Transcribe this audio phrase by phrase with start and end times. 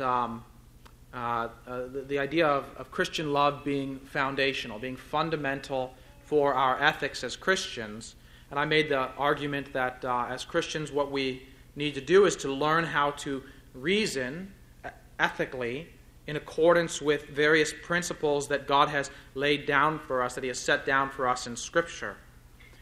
[0.00, 0.44] um,
[1.12, 6.80] uh, uh, the, the, idea of, of Christian love being foundational, being fundamental for our
[6.82, 8.14] ethics as Christians.
[8.50, 11.42] And I made the argument that uh, as Christians, what we
[11.76, 13.42] need to do is to learn how to
[13.74, 14.52] reason
[15.18, 15.88] ethically
[16.26, 20.58] in accordance with various principles that God has laid down for us, that He has
[20.58, 22.16] set down for us in Scripture.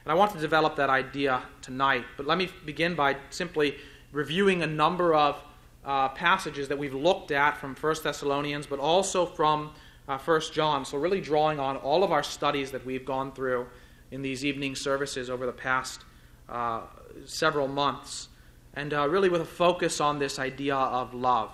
[0.05, 2.05] And I want to develop that idea tonight.
[2.17, 3.77] But let me begin by simply
[4.13, 5.41] reviewing a number of
[5.87, 9.71] uh, passages that we've looked at from 1 Thessalonians, but also from
[10.09, 10.85] uh, 1 John.
[10.85, 13.67] So, really drawing on all of our studies that we've gone through
[14.11, 16.05] in these evening services over the past
[16.49, 16.83] uh,
[17.25, 18.29] several months,
[18.75, 21.53] and uh, really with a focus on this idea of love.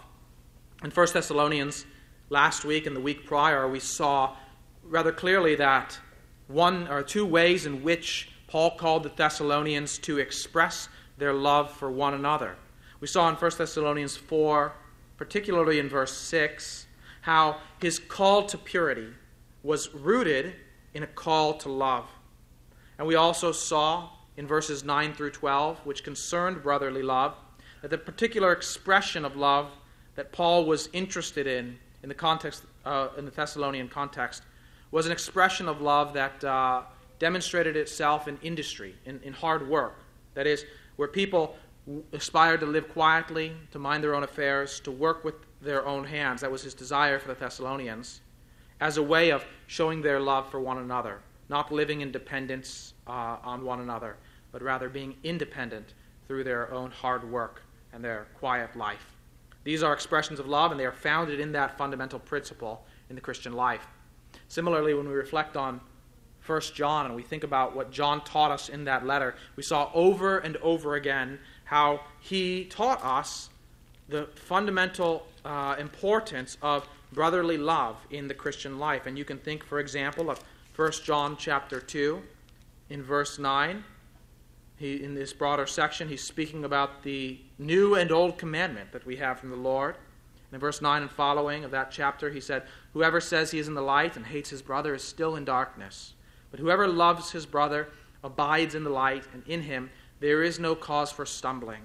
[0.82, 1.84] In 1 Thessalonians,
[2.30, 4.34] last week and the week prior, we saw
[4.82, 5.98] rather clearly that
[6.48, 11.90] one or two ways in which Paul called the Thessalonians to express their love for
[11.90, 12.56] one another.
[13.02, 14.72] We saw in 1 Thessalonians 4,
[15.16, 16.86] particularly in verse 6,
[17.22, 19.08] how his call to purity
[19.64, 20.54] was rooted
[20.94, 22.08] in a call to love.
[22.98, 27.34] And we also saw in verses 9 through 12, which concerned brotherly love,
[27.80, 29.72] that the particular expression of love
[30.14, 34.44] that Paul was interested in in the context uh, in the Thessalonian context
[34.92, 36.82] was an expression of love that uh,
[37.18, 39.98] demonstrated itself in industry, in, in hard work.
[40.34, 40.64] That is,
[40.96, 41.56] where people
[42.12, 46.40] aspired to live quietly, to mind their own affairs, to work with their own hands.
[46.40, 48.20] That was his desire for the Thessalonians,
[48.80, 53.36] as a way of showing their love for one another, not living in dependence uh,
[53.42, 54.16] on one another,
[54.52, 55.94] but rather being independent
[56.26, 59.16] through their own hard work and their quiet life.
[59.64, 63.20] These are expressions of love, and they are founded in that fundamental principle in the
[63.20, 63.86] Christian life.
[64.48, 65.80] Similarly, when we reflect on
[66.46, 69.90] 1 John and we think about what John taught us in that letter, we saw
[69.94, 71.38] over and over again
[71.72, 73.48] how he taught us
[74.10, 79.06] the fundamental uh, importance of brotherly love in the Christian life.
[79.06, 80.38] And you can think, for example, of
[80.76, 82.20] 1 John chapter 2
[82.90, 83.82] in verse 9
[84.76, 89.16] he, in this broader section, he's speaking about the new and old commandment that we
[89.16, 89.96] have from the Lord.
[90.52, 93.74] in verse 9 and following of that chapter, he said, Whoever says he is in
[93.74, 96.12] the light and hates his brother is still in darkness.
[96.50, 97.88] But whoever loves his brother
[98.22, 99.90] abides in the light, and in him
[100.22, 101.82] there is no cause for stumbling.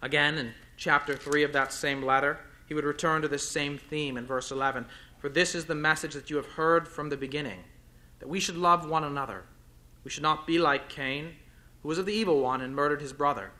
[0.00, 4.16] Again, in chapter 3 of that same letter, he would return to this same theme
[4.16, 4.86] in verse 11.
[5.18, 7.60] For this is the message that you have heard from the beginning,
[8.20, 9.44] that we should love one another.
[10.04, 11.34] We should not be like Cain
[11.84, 13.50] who was of the evil one and murdered his brother.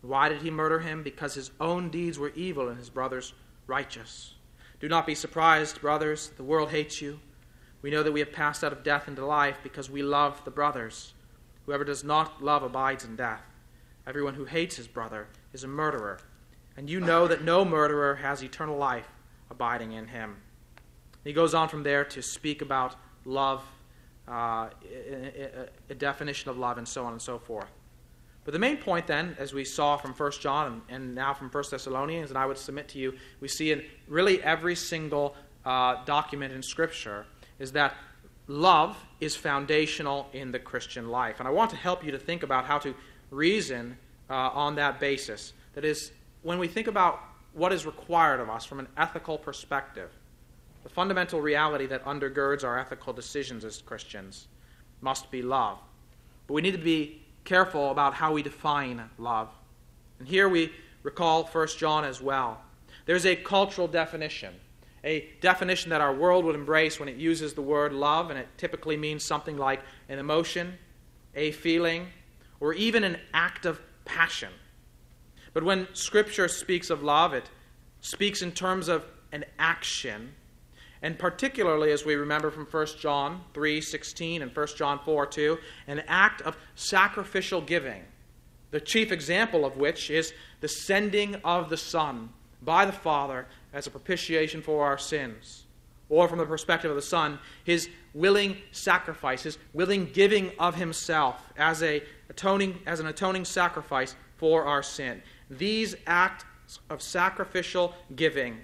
[0.00, 1.02] Why did he murder him?
[1.02, 3.32] Because his own deeds were evil and his brother's
[3.66, 4.34] righteous.
[4.78, 7.18] Do not be surprised, brothers, the world hates you.
[7.82, 10.52] We know that we have passed out of death into life because we love the
[10.52, 11.13] brothers.
[11.66, 13.42] Whoever does not love abides in death.
[14.06, 16.20] Everyone who hates his brother is a murderer.
[16.76, 19.08] And you know that no murderer has eternal life
[19.50, 20.36] abiding in him.
[21.22, 23.64] He goes on from there to speak about love
[24.28, 24.68] uh,
[25.90, 27.70] a, definition of love, and so on and so forth.
[28.44, 31.50] But the main point, then, as we saw from 1 John and, and now from
[31.50, 36.04] 1 Thessalonians, and I would submit to you, we see in really every single uh,
[36.04, 37.26] document in Scripture,
[37.58, 37.94] is that
[38.46, 41.36] love is foundational in the Christian life.
[41.38, 42.94] And I want to help you to think about how to
[43.30, 43.96] reason
[44.28, 45.52] uh, on that basis.
[45.74, 46.12] That is,
[46.42, 47.20] when we think about
[47.52, 50.10] what is required of us from an ethical perspective,
[50.82, 54.48] the fundamental reality that undergirds our ethical decisions as Christians
[55.00, 55.78] must be love.
[56.46, 59.48] But we need to be careful about how we define love.
[60.18, 60.72] And here we
[61.02, 62.60] recall 1 John as well.
[63.06, 64.54] There's a cultural definition,
[65.04, 68.48] a definition that our world would embrace when it uses the word love, and it
[68.56, 70.78] typically means something like an emotion,
[71.34, 72.08] a feeling,
[72.58, 74.50] or even an act of passion.
[75.52, 77.48] But when Scripture speaks of love, it
[78.00, 80.34] speaks in terms of an action
[81.04, 86.40] and particularly as we remember from 1 John 3:16 and 1 John 4:2, an act
[86.40, 88.04] of sacrificial giving,
[88.70, 90.32] the chief example of which is
[90.62, 92.32] the sending of the Son
[92.62, 95.64] by the Father as a propitiation for our sins.
[96.08, 101.52] Or from the perspective of the Son, his willing sacrifice, his willing giving of himself
[101.58, 105.22] as, a atoning, as an atoning sacrifice for our sin.
[105.50, 106.44] These acts
[106.88, 108.58] of sacrificial giving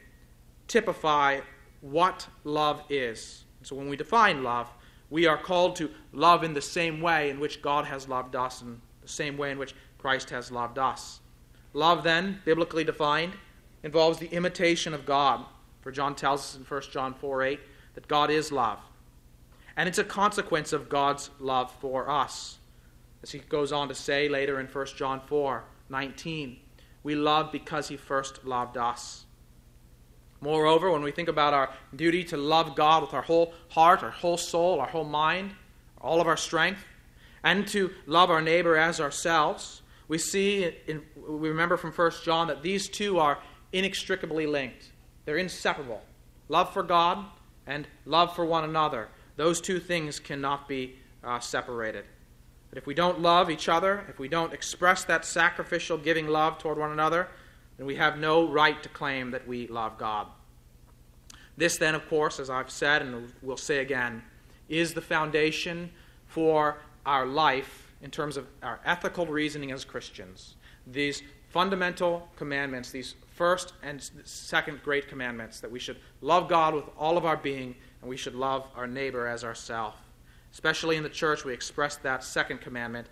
[0.69, 1.41] typify
[1.81, 3.45] what love is.
[3.63, 4.71] So when we define love,
[5.11, 8.63] we are called to love in the same way in which God has loved us
[8.63, 11.21] and the same way in which Christ has loved us.
[11.73, 13.33] Love, then, biblically defined,
[13.82, 15.44] involves the imitation of God.
[15.81, 17.61] For John tells us in 1 John 4 8
[17.94, 18.79] that God is love.
[19.77, 22.59] And it's a consequence of God's love for us.
[23.23, 26.56] As he goes on to say later in 1 John 4 19,
[27.03, 29.25] we love because he first loved us.
[30.41, 34.11] Moreover, when we think about our duty to love God with our whole heart, our
[34.11, 35.53] whole soul, our whole mind,
[36.00, 36.85] all of our strength,
[37.43, 42.49] and to love our neighbor as ourselves, we see, in, we remember from 1 John
[42.49, 43.38] that these two are
[43.72, 44.90] inextricably linked.
[45.25, 46.02] They're inseparable.
[46.49, 47.25] Love for God
[47.67, 49.08] and love for one another.
[49.37, 52.05] Those two things cannot be uh, separated.
[52.70, 56.58] But if we don't love each other, if we don't express that sacrificial giving love
[56.58, 57.28] toward one another,
[57.76, 60.26] then we have no right to claim that we love God.
[61.56, 64.22] This, then, of course, as I've said and will say again,
[64.69, 65.90] is the foundation
[66.26, 70.55] for our life in terms of our ethical reasoning as Christians.
[70.87, 76.85] These fundamental commandments, these first and second great commandments, that we should love God with
[76.99, 79.95] all of our being and we should love our neighbor as ourself.
[80.53, 83.07] Especially in the church, we express that second commandment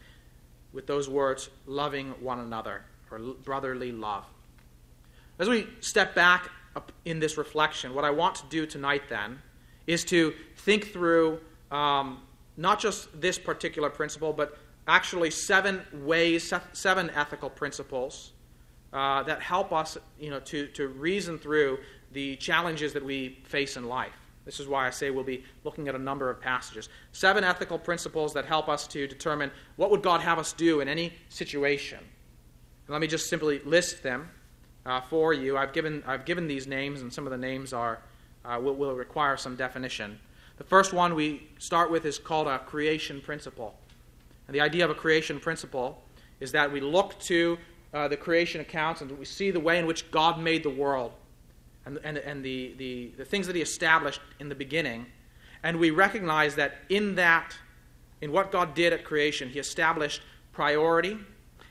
[0.74, 4.26] with those words, loving one another, or brotherly love.
[5.38, 6.50] As we step back
[7.06, 9.40] in this reflection, what I want to do tonight then
[9.86, 11.40] is to think through
[11.70, 12.20] um,
[12.58, 18.32] not just this particular principle, but actually seven ways, seven ethical principles
[18.92, 21.78] uh, that help us you know, to, to reason through
[22.12, 24.12] the challenges that we face in life.
[24.44, 26.88] This is why I say we'll be looking at a number of passages.
[27.12, 30.88] Seven ethical principles that help us to determine what would God have us do in
[30.88, 31.98] any situation.
[31.98, 34.30] And let me just simply list them
[34.86, 35.58] uh, for you.
[35.58, 38.00] I've given, I've given these names, and some of the names are,
[38.42, 40.18] uh, will, will require some definition.
[40.56, 43.74] The first one we start with is called a creation principle.
[44.46, 46.02] And the idea of a creation principle
[46.40, 47.58] is that we look to
[47.94, 51.12] uh, the creation accounts and we see the way in which God made the world
[51.86, 55.06] and, and, and the, the, the things that He established in the beginning.
[55.62, 57.56] And we recognize that in that,
[58.20, 60.20] in what God did at creation, He established
[60.52, 61.18] priority,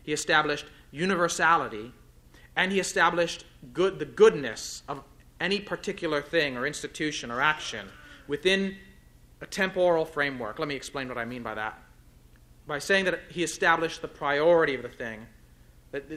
[0.03, 1.93] He established universality,
[2.55, 5.03] and He established good, the goodness of
[5.39, 7.87] any particular thing or institution or action
[8.27, 8.75] within
[9.41, 10.57] a temporal framework.
[10.57, 11.79] Let me explain what I mean by that.
[12.65, 15.27] By saying that He established the priority of the thing.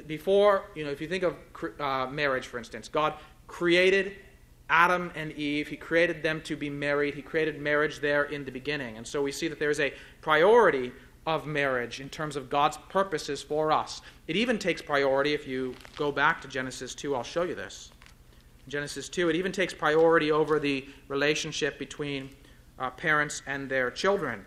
[0.06, 1.36] Before, you know, if you think of
[1.78, 3.14] uh, marriage, for instance, God
[3.46, 4.16] created
[4.70, 5.68] Adam and Eve.
[5.68, 7.14] He created them to be married.
[7.14, 8.96] He created marriage there in the beginning.
[8.96, 10.92] And so we see that there is a priority
[11.26, 14.00] of marriage in terms of God's purposes for us.
[14.26, 17.14] It even takes priority if you go back to Genesis 2.
[17.14, 17.90] I'll show you this.
[18.68, 22.30] Genesis 2, it even takes priority over the relationship between
[22.78, 24.44] uh, parents and their children.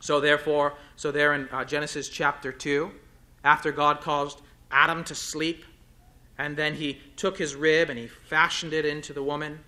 [0.00, 2.90] So, therefore, so there in uh, Genesis chapter 2,
[3.44, 5.64] after God caused Adam to sleep
[6.40, 9.60] and then he took his rib and he fashioned it into the woman.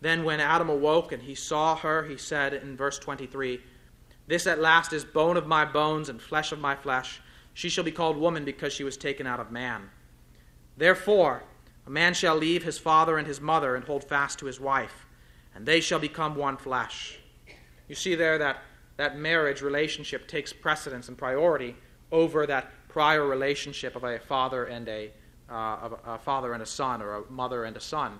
[0.00, 3.60] Then, when Adam awoke and he saw her, he said in verse 23
[4.26, 7.20] This at last is bone of my bones and flesh of my flesh.
[7.52, 9.90] She shall be called woman because she was taken out of man.
[10.78, 11.42] Therefore,
[11.86, 15.04] a man shall leave his father and his mother and hold fast to his wife,
[15.54, 17.18] and they shall become one flesh.
[17.86, 18.62] You see there that
[18.96, 21.76] that marriage relationship takes precedence and priority
[22.10, 25.08] over that prior relationship of a father and a
[25.48, 28.18] uh, a, father and a son or a mother and a son.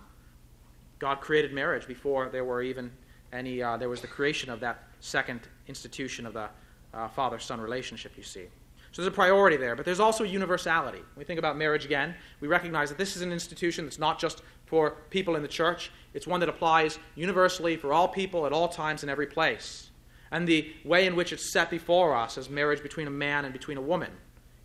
[1.00, 2.92] God created marriage before there were even
[3.32, 6.48] any, uh, there was the creation of that second institution of the
[6.94, 8.44] uh, father son relationship, you see.
[8.92, 10.98] So there's a priority there, but there's also universality.
[10.98, 14.20] When we think about marriage again, we recognize that this is an institution that's not
[14.20, 18.52] just for people in the church, it's one that applies universally for all people at
[18.52, 19.90] all times in every place.
[20.30, 23.52] And the way in which it's set before us as marriage between a man and
[23.52, 24.12] between a woman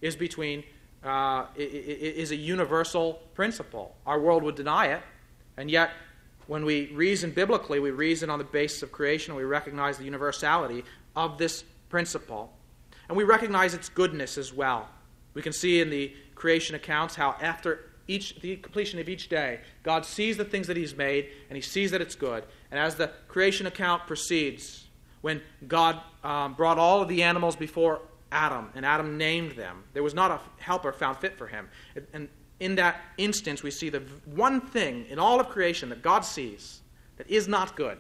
[0.04, 0.64] is between
[1.04, 3.96] uh, is a universal principle.
[4.06, 5.02] Our world would deny it,
[5.58, 5.92] and yet
[6.48, 10.04] when we reason biblically, we reason on the basis of creation, and we recognize the
[10.04, 10.84] universality
[11.16, 12.52] of this principle.
[13.08, 14.90] And we recognize its goodness as well.
[15.34, 19.62] We can see in the creation accounts how after each, the completion of each day,
[19.84, 22.44] God sees the things that He's made and He sees that it's good.
[22.72, 24.88] And as the creation account proceeds,
[25.22, 28.02] when God um, brought all of the animals before
[28.34, 29.84] Adam, and Adam named them.
[29.94, 31.70] There was not a helper found fit for him.
[32.14, 32.28] And
[32.60, 36.82] in that instance, we see the one thing in all of creation that God sees
[37.18, 37.98] that is not good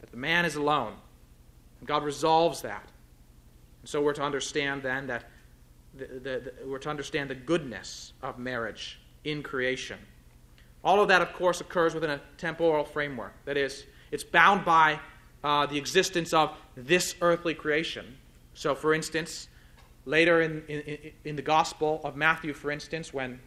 [0.00, 0.94] that the man is alone.
[1.78, 2.86] And God resolves that.
[3.80, 5.24] And so we're to understand then that
[5.94, 9.98] the, the, the, we're to understand the goodness of marriage in creation.
[10.84, 13.32] All of that, of course, occurs within a temporal framework.
[13.44, 14.98] That is, it's bound by
[15.44, 18.16] uh, the existence of this earthly creation.
[18.54, 19.48] So, for instance,
[20.04, 23.38] Later in, in, in the Gospel of Matthew, for instance, when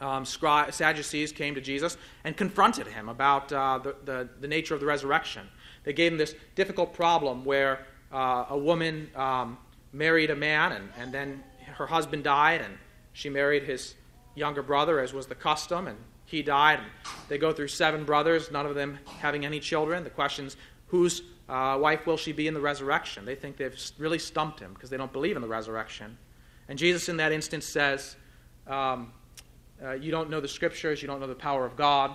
[0.00, 4.80] um, Sadducees came to Jesus and confronted him about uh, the, the, the, nature of
[4.80, 5.48] the resurrection.
[5.84, 9.58] They gave him this difficult problem where uh, a woman um,
[9.92, 12.76] married a man and, and then her husband died and
[13.12, 13.94] she married his
[14.34, 16.80] younger brother, as was the custom, and he died.
[16.80, 16.88] And
[17.28, 20.04] They go through seven brothers, none of them having any children.
[20.04, 20.56] The question is,
[20.88, 23.24] whose uh, wife will she be in the resurrection?
[23.24, 26.16] They think they've really stumped him because they don't believe in the resurrection.
[26.68, 28.16] And Jesus, in that instance, says,
[28.66, 29.12] um,
[29.82, 32.12] uh, You don't know the scriptures, you don't know the power of God,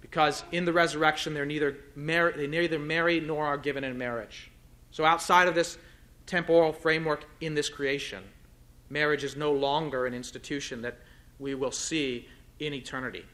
[0.00, 4.50] because in the resurrection they're neither mar- they neither marry nor are given in marriage.
[4.90, 5.78] So, outside of this
[6.26, 8.22] temporal framework in this creation,
[8.90, 10.98] marriage is no longer an institution that
[11.38, 12.28] we will see
[12.60, 13.24] in eternity.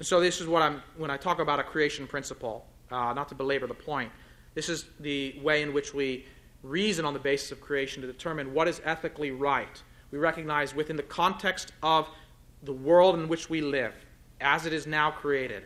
[0.00, 2.66] So this is what I'm when I talk about a creation principle.
[2.90, 4.12] Uh, not to belabor the point,
[4.54, 6.26] this is the way in which we
[6.62, 9.82] reason on the basis of creation to determine what is ethically right.
[10.10, 12.08] We recognize within the context of
[12.62, 13.92] the world in which we live,
[14.40, 15.64] as it is now created,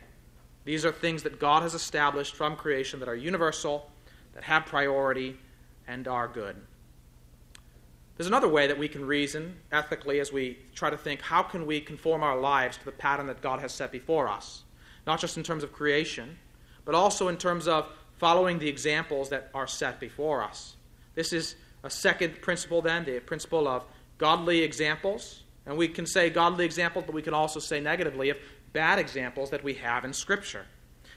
[0.65, 3.91] these are things that God has established from creation that are universal,
[4.35, 5.39] that have priority,
[5.87, 6.57] and are good.
[8.17, 11.65] There's another way that we can reason ethically as we try to think how can
[11.67, 14.65] we conform our lives to the pattern that God has set before us,
[15.07, 16.37] not just in terms of creation,
[16.85, 20.77] but also in terms of following the examples that are set before us.
[21.15, 23.85] This is a second principle, then, the principle of
[24.19, 25.43] godly examples.
[25.67, 28.37] And we can say godly examples, but we can also say negatively of
[28.73, 30.67] bad examples that we have in Scripture.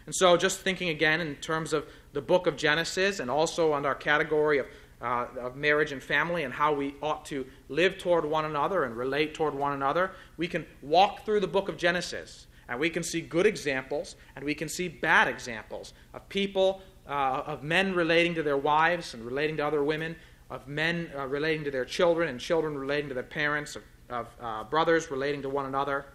[0.06, 3.86] And so, just thinking again in terms of the book of Genesis and also on
[3.86, 4.66] our category of
[5.02, 8.96] uh, of marriage and family and how we ought to live toward one another and
[8.96, 13.04] relate toward one another, we can walk through the book of Genesis and we can
[13.04, 16.82] see good examples and we can see bad examples of people,
[17.12, 20.16] uh, of men relating to their wives and relating to other women,
[20.50, 24.28] of men uh, relating to their children and children relating to their parents, of, of
[24.42, 26.06] uh, brothers relating to one another.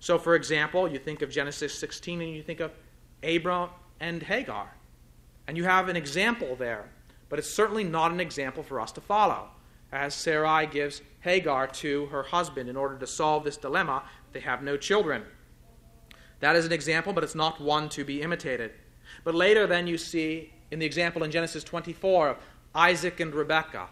[0.00, 2.72] So, for example, you think of Genesis 16 and you think of
[3.22, 3.70] Abram
[4.00, 4.74] and Hagar.
[5.46, 6.90] And you have an example there
[7.28, 9.48] but it's certainly not an example for us to follow,
[9.92, 14.02] as Sarai gives Hagar to her husband in order to solve this dilemma.
[14.32, 15.24] They have no children.
[16.40, 18.72] That is an example, but it's not one to be imitated.
[19.24, 22.36] But later, then, you see in the example in Genesis 24 of
[22.74, 23.88] Isaac and Rebekah.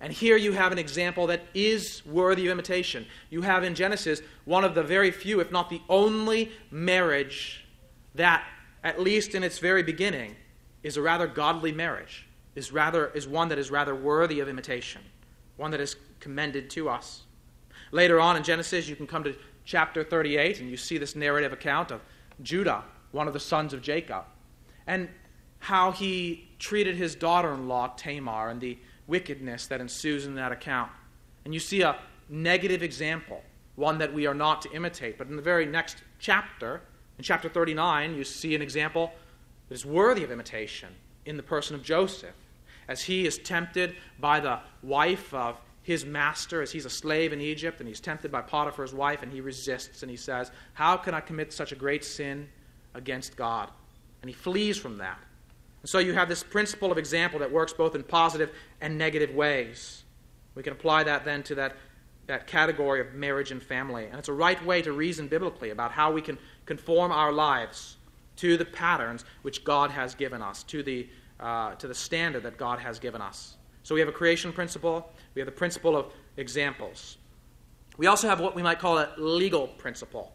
[0.00, 3.06] And here you have an example that is worthy of imitation.
[3.28, 7.66] You have in Genesis one of the very few, if not the only, marriage
[8.14, 8.44] that,
[8.82, 10.36] at least in its very beginning,
[10.82, 15.02] is a rather godly marriage is, rather, is one that is rather worthy of imitation,
[15.56, 17.22] one that is commended to us.
[17.92, 19.34] Later on in Genesis, you can come to
[19.64, 22.00] chapter 38 and you see this narrative account of
[22.42, 24.24] Judah, one of the sons of Jacob,
[24.90, 25.08] and
[25.60, 30.50] how he treated his daughter in law, Tamar, and the wickedness that ensues in that
[30.50, 30.90] account.
[31.44, 31.96] And you see a
[32.28, 33.40] negative example,
[33.76, 35.16] one that we are not to imitate.
[35.16, 36.80] But in the very next chapter,
[37.18, 39.12] in chapter 39, you see an example
[39.68, 40.88] that is worthy of imitation
[41.24, 42.34] in the person of Joseph,
[42.88, 47.40] as he is tempted by the wife of his master, as he's a slave in
[47.40, 51.14] Egypt, and he's tempted by Potiphar's wife, and he resists, and he says, How can
[51.14, 52.48] I commit such a great sin
[52.92, 53.70] against God?
[54.22, 55.18] And he flees from that.
[55.82, 58.50] And so you have this principle of example that works both in positive
[58.80, 60.04] and negative ways.
[60.54, 61.76] We can apply that then to that,
[62.26, 64.06] that category of marriage and family.
[64.06, 67.96] And it's a right way to reason biblically about how we can conform our lives
[68.36, 71.08] to the patterns which God has given us, to the,
[71.38, 73.56] uh, to the standard that God has given us.
[73.82, 77.16] So we have a creation principle, we have the principle of examples.
[77.96, 80.32] We also have what we might call a legal principle.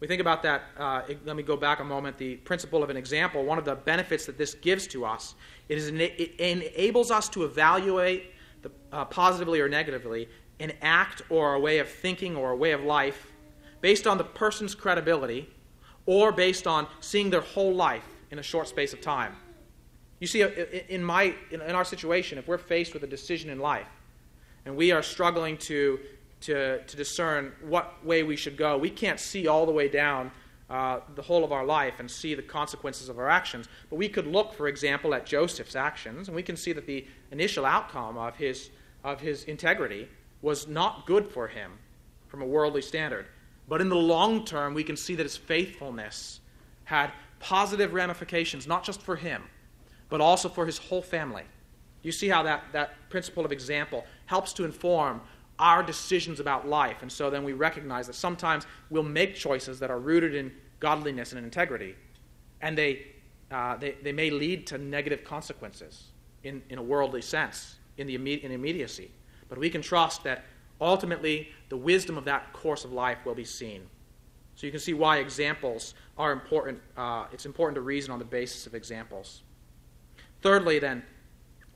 [0.00, 0.62] We think about that.
[0.76, 2.18] Uh, let me go back a moment.
[2.18, 5.34] The principle of an example, one of the benefits that this gives to us,
[5.68, 8.32] it, is, it enables us to evaluate
[8.62, 10.28] the, uh, positively or negatively
[10.60, 13.32] an act or a way of thinking or a way of life
[13.80, 15.48] based on the person's credibility
[16.06, 19.34] or based on seeing their whole life in a short space of time.
[20.20, 20.42] You see,
[20.88, 23.88] in, my, in our situation, if we're faced with a decision in life
[24.64, 26.00] and we are struggling to,
[26.44, 30.30] to, to discern what way we should go, we can't see all the way down
[30.70, 33.68] uh, the whole of our life and see the consequences of our actions.
[33.90, 37.06] But we could look, for example, at Joseph's actions, and we can see that the
[37.30, 38.70] initial outcome of his,
[39.02, 40.08] of his integrity
[40.42, 41.72] was not good for him
[42.28, 43.26] from a worldly standard.
[43.68, 46.40] But in the long term, we can see that his faithfulness
[46.84, 47.10] had
[47.40, 49.42] positive ramifications, not just for him,
[50.08, 51.44] but also for his whole family.
[52.02, 55.22] You see how that, that principle of example helps to inform
[55.58, 56.98] our decisions about life.
[57.02, 61.32] And so then we recognize that sometimes we'll make choices that are rooted in godliness
[61.32, 61.94] and integrity,
[62.60, 63.06] and they,
[63.50, 66.10] uh, they, they may lead to negative consequences
[66.42, 69.10] in, in a worldly sense, in, the imme- in immediacy.
[69.48, 70.44] But we can trust that
[70.80, 73.86] ultimately the wisdom of that course of life will be seen.
[74.56, 76.80] So you can see why examples are important.
[76.96, 79.42] Uh, it's important to reason on the basis of examples.
[80.42, 81.02] Thirdly, then,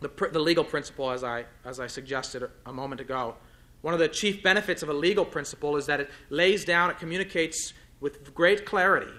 [0.01, 3.35] the, pr- the legal principle, as I, as I suggested a moment ago,
[3.83, 6.99] one of the chief benefits of a legal principle is that it lays down, it
[6.99, 9.13] communicates with great clarity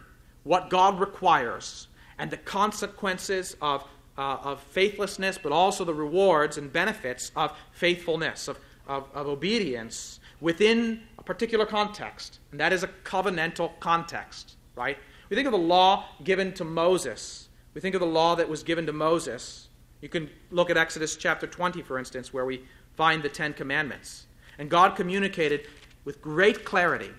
[0.44, 1.88] what God requires
[2.18, 3.84] and the consequences of,
[4.18, 10.20] uh, of faithlessness, but also the rewards and benefits of faithfulness, of, of, of obedience
[10.42, 12.40] within a particular context.
[12.52, 14.98] And that is a covenantal context, right?
[15.30, 17.48] We think of the law given to Moses.
[17.74, 19.70] We think of the law that was given to Moses.
[20.02, 22.64] You can look at Exodus chapter 20, for instance, where we
[22.96, 24.26] find the Ten Commandments.
[24.60, 25.68] And God communicated
[26.06, 27.10] with great clarity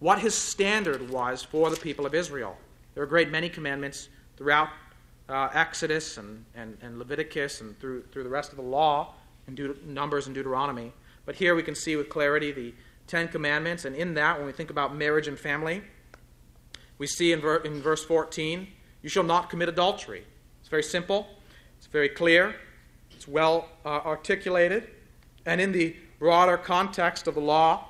[0.00, 2.56] what his standard was for the people of Israel.
[2.94, 4.68] There are a great many commandments throughout
[5.28, 9.14] uh, Exodus and, and, and, Leviticus and through, through the rest of the law
[9.46, 10.92] and Deut- Numbers and Deuteronomy.
[11.26, 12.74] But here we can see with clarity the
[13.06, 13.84] Ten Commandments.
[13.84, 15.82] And in that, when we think about marriage and family,
[16.96, 18.66] we see in, ver- in verse 14,
[19.02, 20.24] you shall not commit adultery.
[20.60, 21.28] It's very simple,
[21.76, 22.56] it's very clear,
[23.10, 24.88] it's well uh, articulated.
[25.46, 27.86] And in the broader context of the law,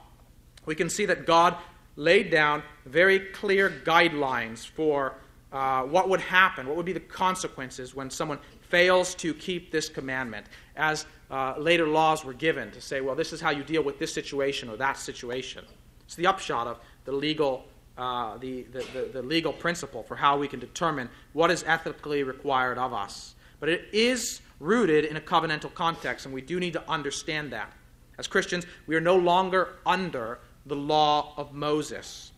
[0.66, 1.56] we can see that God
[1.96, 5.14] laid down very clear guidelines for
[5.52, 9.88] uh, what would happen, what would be the consequences when someone fails to keep this
[9.88, 13.82] commandment, as uh, later laws were given to say, well, this is how you deal
[13.82, 15.64] with this situation or that situation.
[16.04, 17.64] It's the upshot of the legal,
[17.96, 22.22] uh, the, the, the, the legal principle for how we can determine what is ethically
[22.22, 23.34] required of us.
[23.60, 27.72] But it is rooted in a covenantal context, and we do need to understand that.
[28.18, 32.32] As Christians, we are no longer under the law of Moses.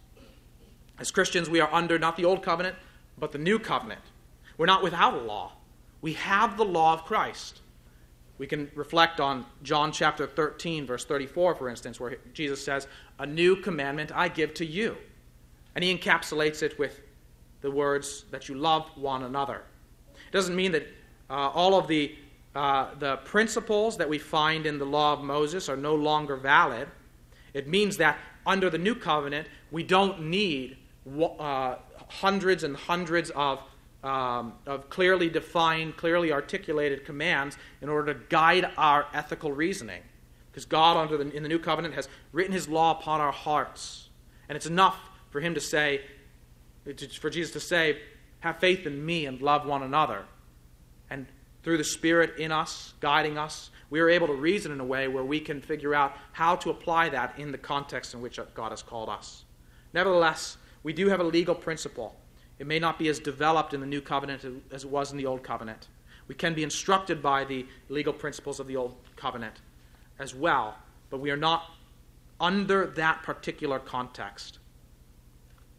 [0.99, 2.77] As Christians, we are under not the old covenant,
[3.19, 4.03] but the new covenant.
[4.59, 5.53] We're not without a law.
[6.03, 7.61] We have the law of Christ.
[8.39, 12.87] We can reflect on John chapter 13, verse 34, for instance, where Jesus says,
[13.19, 14.97] A new commandment I give to you.
[15.75, 17.01] And he encapsulates it with
[17.61, 19.63] the words that you love one another.
[20.15, 20.87] It doesn't mean that
[21.29, 22.15] uh, all of the,
[22.55, 26.89] uh, the principles that we find in the law of Moses are no longer valid.
[27.55, 30.77] It means that under the new covenant, we don't need
[31.07, 31.77] uh,
[32.09, 33.61] hundreds and hundreds of,
[34.03, 40.03] um, of clearly defined, clearly articulated commands in order to guide our ethical reasoning.
[40.51, 44.09] Because God, under the, in the new covenant, has written his law upon our hearts.
[44.49, 44.99] And it's enough
[45.31, 46.01] for him to say,
[47.21, 48.01] for Jesus to say,
[48.41, 50.25] have faith in me and love one another.
[51.63, 55.09] Through the Spirit in us, guiding us, we are able to reason in a way
[55.09, 58.71] where we can figure out how to apply that in the context in which God
[58.71, 59.45] has called us.
[59.93, 62.17] Nevertheless, we do have a legal principle.
[62.59, 65.27] It may not be as developed in the new covenant as it was in the
[65.27, 65.89] old covenant.
[66.29, 69.57] We can be instructed by the legal principles of the old covenant
[70.19, 70.77] as well,
[71.11, 71.65] but we are not
[72.39, 74.59] under that particular context.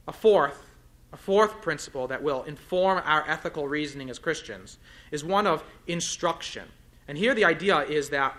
[0.07, 0.70] A fourth,
[1.13, 4.77] a fourth principle that will inform our ethical reasoning as Christians
[5.11, 6.67] is one of instruction.
[7.07, 8.35] And here the idea is that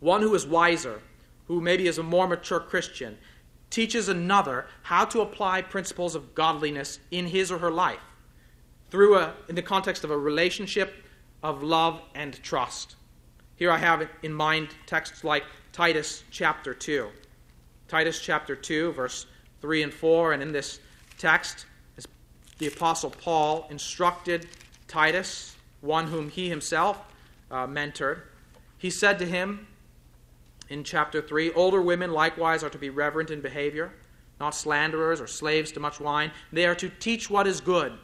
[0.00, 1.00] one who is wiser,
[1.46, 3.18] who maybe is a more mature Christian,
[3.70, 8.00] teaches another how to apply principles of godliness in his or her life
[8.90, 10.94] through a, in the context of a relationship
[11.42, 12.96] of love and trust.
[13.56, 17.08] Here I have in mind texts like Titus chapter 2.
[17.88, 19.26] Titus chapter 2, verse
[19.60, 20.80] 3 and 4, and in this
[21.18, 21.66] text,
[22.62, 24.46] the Apostle Paul instructed
[24.86, 26.96] Titus, one whom he himself
[27.50, 28.20] uh, mentored.
[28.78, 29.66] He said to him,
[30.68, 31.50] in chapter 3.
[31.54, 33.92] Older women likewise are to be reverent in behavior,
[34.38, 36.30] not slanderers or slaves to much wine.
[36.52, 37.94] They are to teach what is good,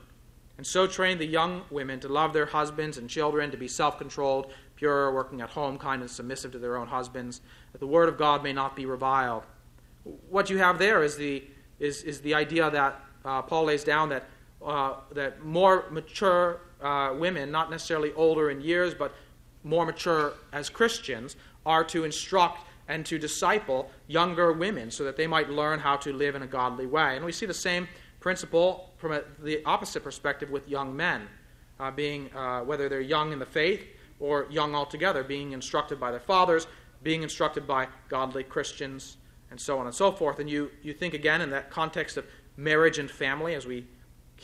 [0.57, 3.97] and so train the young women to love their husbands and children, to be self
[3.97, 8.09] controlled, pure, working at home, kind, and submissive to their own husbands, that the word
[8.09, 9.45] of God may not be reviled.
[10.29, 11.45] What you have there is the,
[11.79, 14.29] is, is the idea that uh, Paul lays down that,
[14.65, 19.15] uh, that more mature uh, women, not necessarily older in years, but
[19.65, 25.27] more mature as Christians, are to instruct and to disciple younger women so that they
[25.27, 27.17] might learn how to live in a godly way.
[27.17, 27.87] And we see the same
[28.21, 31.29] principle from a, the opposite perspective with young men,
[31.79, 33.87] uh, being uh, whether they're young in the faith
[34.21, 36.67] or young altogether, being instructed by their fathers,
[37.03, 39.19] being instructed by godly Christians,
[39.51, 40.41] and so on and so forth.
[40.41, 43.87] And you, you think again in that context of marriage and family as we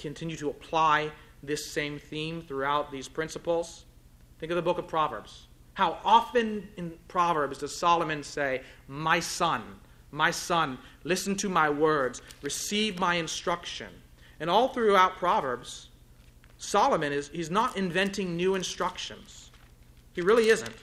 [0.00, 1.10] continue to apply
[1.42, 3.84] this same theme throughout these principles.
[4.38, 5.46] Think of the book of Proverbs.
[5.74, 9.62] How often in Proverbs does Solomon say, My son,
[10.12, 13.88] my son, listen to my words, receive my instruction?
[14.40, 15.88] And all throughout Proverbs,
[16.58, 19.50] Solomon is he's not inventing new instructions.
[20.12, 20.74] He really isn't.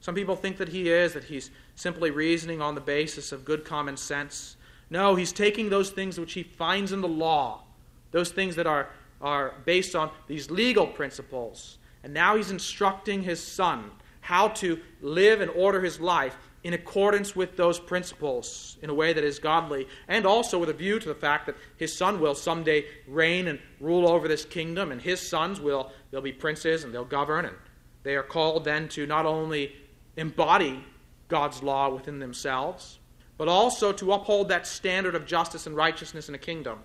[0.00, 3.64] Some people think that he is, that he's simply reasoning on the basis of good
[3.64, 4.56] common sense.
[4.90, 7.62] No, he's taking those things which he finds in the law,
[8.10, 8.88] those things that are,
[9.20, 13.90] are based on these legal principles, and now he's instructing his son
[14.20, 19.12] how to live and order his life in accordance with those principles in a way
[19.12, 22.34] that is godly, and also with a view to the fact that his son will
[22.34, 26.92] someday reign and rule over this kingdom, and his sons will they'll be princes and
[26.92, 27.54] they'll govern, and
[28.02, 29.72] they are called then to not only
[30.16, 30.84] embody
[31.28, 32.98] God's law within themselves,
[33.38, 36.80] but also to uphold that standard of justice and righteousness in a kingdom.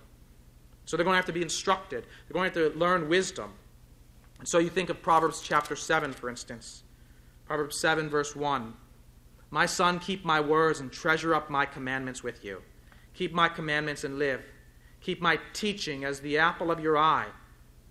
[0.86, 2.06] So they're going to have to be instructed.
[2.28, 3.54] They're going to have to learn wisdom.
[4.40, 6.84] And so you think of Proverbs chapter 7, for instance.
[7.46, 8.74] Proverbs 7, verse 1.
[9.52, 12.62] My son, keep my words and treasure up my commandments with you.
[13.14, 14.44] Keep my commandments and live.
[15.02, 17.28] Keep my teaching as the apple of your eye.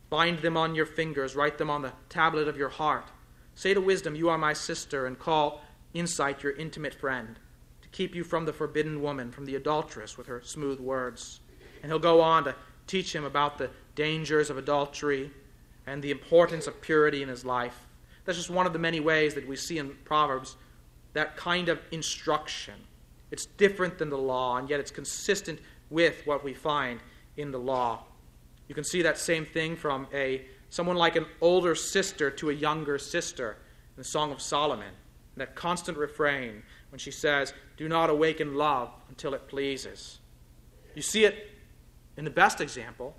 [0.09, 3.11] Bind them on your fingers, write them on the tablet of your heart.
[3.55, 5.63] Say to wisdom, You are my sister, and call
[5.95, 7.39] insight your intimate friend,
[7.83, 11.41] to keep you from the forbidden woman, from the adulteress with her smooth words.
[11.83, 12.55] And he'll go on to
[12.91, 15.31] teach him about the dangers of adultery
[15.87, 17.87] and the importance of purity in his life.
[18.25, 20.57] That's just one of the many ways that we see in Proverbs
[21.13, 22.75] that kind of instruction.
[23.31, 27.01] It's different than the law, and yet it's consistent with what we find
[27.37, 28.05] in the law.
[28.69, 32.53] You can see that same thing from a someone like an older sister to a
[32.53, 33.57] younger sister
[33.97, 34.93] in the Song of Solomon.
[35.37, 40.21] That constant refrain when she says, Do not awaken love until it pleases.
[40.95, 41.50] You see it
[42.17, 43.15] in the best example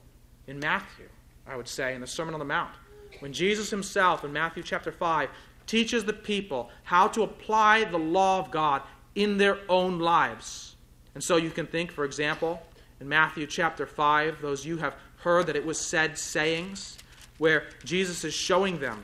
[0.47, 1.07] in Matthew,
[1.47, 2.71] I would say, in the Sermon on the Mount.
[3.19, 5.29] When Jesus himself, in Matthew chapter 5,
[5.67, 8.81] teaches the people how to apply the law of God
[9.15, 10.75] in their own lives.
[11.13, 12.61] And so you can think, for example,
[12.99, 16.97] in Matthew chapter 5, those you have heard that it was said sayings,
[17.37, 19.03] where Jesus is showing them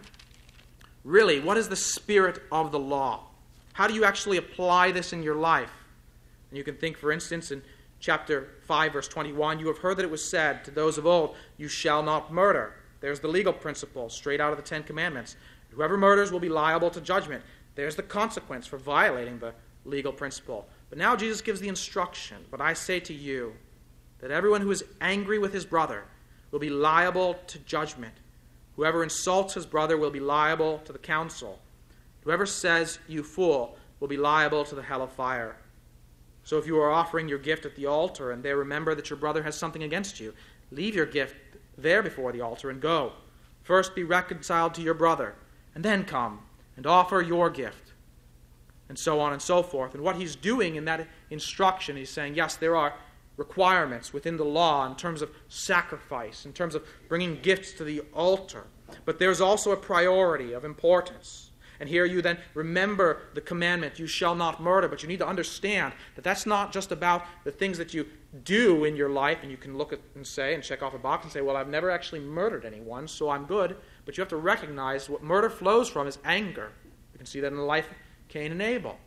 [1.03, 3.23] really what is the spirit of the law?
[3.73, 5.71] How do you actually apply this in your life?
[6.49, 7.63] And you can think, for instance, in
[7.99, 11.35] chapter 5, verse 21, you have heard that it was said to those of old,
[11.57, 12.75] You shall not murder.
[12.99, 15.35] There's the legal principle straight out of the Ten Commandments.
[15.69, 17.43] Whoever murders will be liable to judgment.
[17.75, 19.53] There's the consequence for violating the
[19.85, 20.67] legal principle.
[20.89, 22.37] But now Jesus gives the instruction.
[22.49, 23.53] But I say to you
[24.19, 26.05] that everyone who is angry with his brother
[26.51, 28.13] will be liable to judgment.
[28.75, 31.59] Whoever insults his brother will be liable to the council.
[32.23, 35.57] Whoever says, You fool, will be liable to the hell of fire.
[36.47, 39.17] So if you are offering your gift at the altar and there remember that your
[39.17, 40.33] brother has something against you,
[40.71, 41.35] leave your gift
[41.77, 43.11] there before the altar and go.
[43.63, 45.35] First be reconciled to your brother
[45.75, 46.39] and then come
[46.77, 47.91] and offer your gift,
[48.87, 49.93] and so on and so forth.
[49.93, 52.93] And what he's doing in that instruction, he's saying, yes, there are
[53.35, 58.03] requirements within the law in terms of sacrifice, in terms of bringing gifts to the
[58.13, 58.67] altar,
[59.03, 61.46] but there's also a priority of importance.
[61.79, 65.27] And here you then remember the commandment, you shall not murder, but you need to
[65.27, 68.07] understand that that's not just about the things that you
[68.43, 70.99] do in your life, and you can look at and say and check off a
[70.99, 73.77] box and say, well, I've never actually murdered anyone, so I'm good.
[74.05, 76.71] But you have to recognize what murder flows from is anger.
[77.13, 77.95] You can see that in the life of
[78.27, 78.97] Cain and Abel.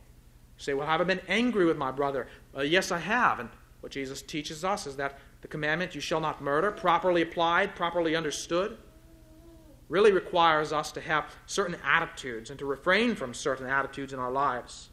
[0.56, 2.26] You say, Well, have I been angry with my brother?
[2.56, 3.40] Uh, yes, I have.
[3.40, 3.48] And
[3.80, 8.14] what Jesus teaches us is that the commandment, you shall not murder, properly applied, properly
[8.14, 8.76] understood,
[9.90, 14.32] really requires us to have certain attitudes and to refrain from certain attitudes in our
[14.32, 14.88] lives.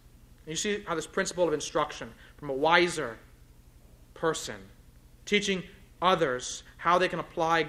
[0.46, 3.18] And you see how this principle of instruction from a wiser
[4.14, 4.58] person,
[5.26, 5.64] teaching
[6.02, 7.68] others how they can apply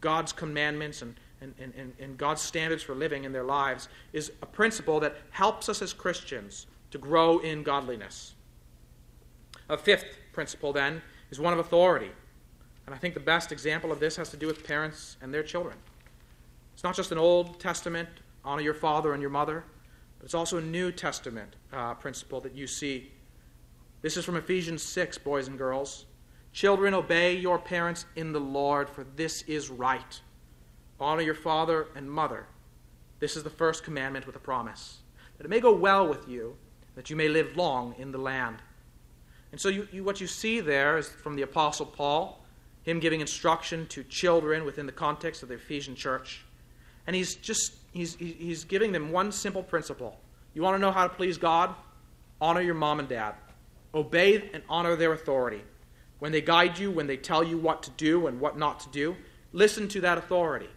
[0.00, 4.46] God's commandments and and, and, and God's standards for living in their lives is a
[4.46, 8.34] principle that helps us as Christians to grow in godliness.
[9.68, 12.10] A fifth principle, then, is one of authority.
[12.86, 15.42] And I think the best example of this has to do with parents and their
[15.42, 15.76] children.
[16.78, 18.08] It's not just an Old Testament,
[18.44, 19.64] honor your father and your mother,
[20.16, 23.10] but it's also a New Testament uh, principle that you see.
[24.00, 26.06] This is from Ephesians 6, boys and girls.
[26.52, 30.20] Children, obey your parents in the Lord, for this is right.
[31.00, 32.46] Honor your father and mother.
[33.18, 34.98] This is the first commandment with a promise
[35.36, 36.56] that it may go well with you,
[36.94, 38.58] that you may live long in the land.
[39.50, 42.44] And so, you, you, what you see there is from the Apostle Paul,
[42.84, 46.44] him giving instruction to children within the context of the Ephesian church.
[47.08, 50.20] And he's just he's, he's giving them one simple principle.
[50.52, 51.74] You want to know how to please God?
[52.38, 53.34] Honor your mom and dad.
[53.94, 55.62] Obey and honor their authority.
[56.18, 58.90] When they guide you, when they tell you what to do and what not to
[58.90, 59.16] do,
[59.54, 60.68] listen to that authority.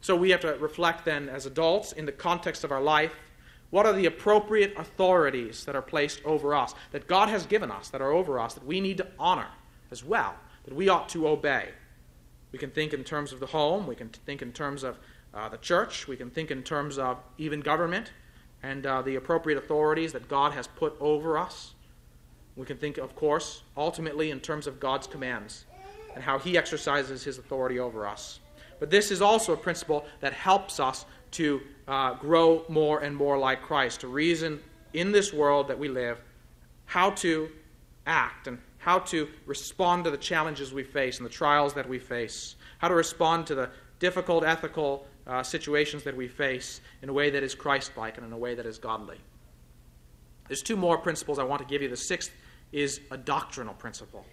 [0.00, 3.14] So we have to reflect then as adults in the context of our life
[3.68, 7.90] what are the appropriate authorities that are placed over us, that God has given us,
[7.90, 9.48] that are over us, that we need to honor
[9.90, 11.68] as well, that we ought to obey.
[12.50, 14.98] We can think in terms of the home, we can think in terms of
[15.32, 18.12] uh, the church, we can think in terms of even government
[18.62, 21.74] and uh, the appropriate authorities that God has put over us.
[22.56, 25.64] We can think, of course, ultimately in terms of God's commands
[26.14, 28.40] and how He exercises His authority over us.
[28.80, 33.38] But this is also a principle that helps us to uh, grow more and more
[33.38, 34.60] like Christ, to reason
[34.94, 36.20] in this world that we live,
[36.86, 37.50] how to
[38.06, 41.98] act and how to respond to the challenges we face and the trials that we
[41.98, 47.12] face, how to respond to the difficult ethical uh, situations that we face in a
[47.12, 49.18] way that is Christ like and in a way that is godly.
[50.48, 51.88] There's two more principles I want to give you.
[51.88, 52.32] The sixth
[52.72, 54.24] is a doctrinal principle.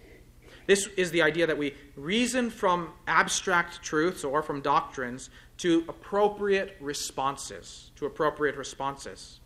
[0.66, 6.76] This is the idea that we reason from abstract truths or from doctrines to appropriate
[6.80, 7.90] responses.
[7.96, 9.40] To appropriate responses.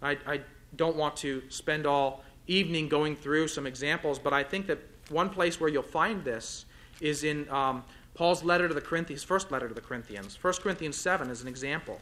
[0.00, 0.40] I, I
[0.76, 5.30] don't want to spend all evening going through some examples, but I think that one
[5.30, 6.66] place where you'll find this
[7.00, 7.82] is in um,
[8.14, 10.38] Paul's letter to the Corinthians, first letter to the Corinthians.
[10.40, 12.00] 1 Corinthians 7 is an example.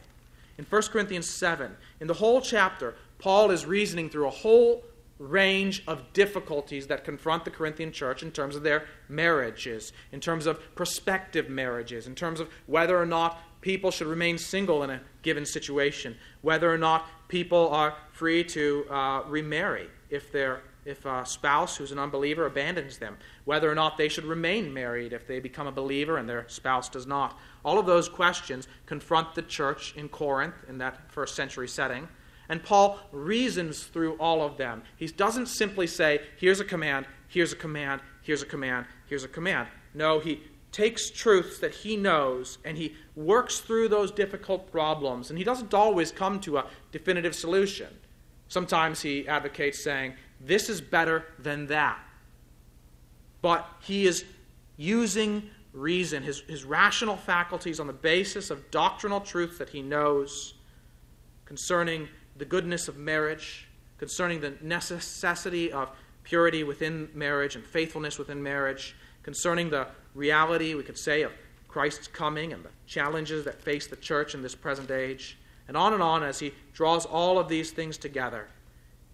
[0.57, 4.83] In 1 Corinthians 7, in the whole chapter, Paul is reasoning through a whole
[5.19, 10.45] range of difficulties that confront the Corinthian church in terms of their marriages, in terms
[10.45, 15.01] of prospective marriages, in terms of whether or not people should remain single in a
[15.21, 21.25] given situation, whether or not people are free to uh, remarry if their if a
[21.25, 25.39] spouse who's an unbeliever abandons them, whether or not they should remain married if they
[25.39, 27.37] become a believer and their spouse does not.
[27.63, 32.07] All of those questions confront the church in Corinth in that first century setting.
[32.49, 34.81] And Paul reasons through all of them.
[34.95, 39.27] He doesn't simply say, here's a command, here's a command, here's a command, here's a
[39.27, 39.67] command.
[39.93, 45.29] No, he takes truths that he knows and he works through those difficult problems.
[45.29, 47.87] And he doesn't always come to a definitive solution.
[48.47, 51.99] Sometimes he advocates saying, this is better than that.
[53.41, 54.25] But he is
[54.77, 60.55] using reason, his, his rational faculties, on the basis of doctrinal truths that he knows
[61.45, 65.91] concerning the goodness of marriage, concerning the necessity of
[66.23, 71.31] purity within marriage and faithfulness within marriage, concerning the reality, we could say, of
[71.67, 75.93] Christ's coming and the challenges that face the church in this present age, and on
[75.93, 78.47] and on as he draws all of these things together.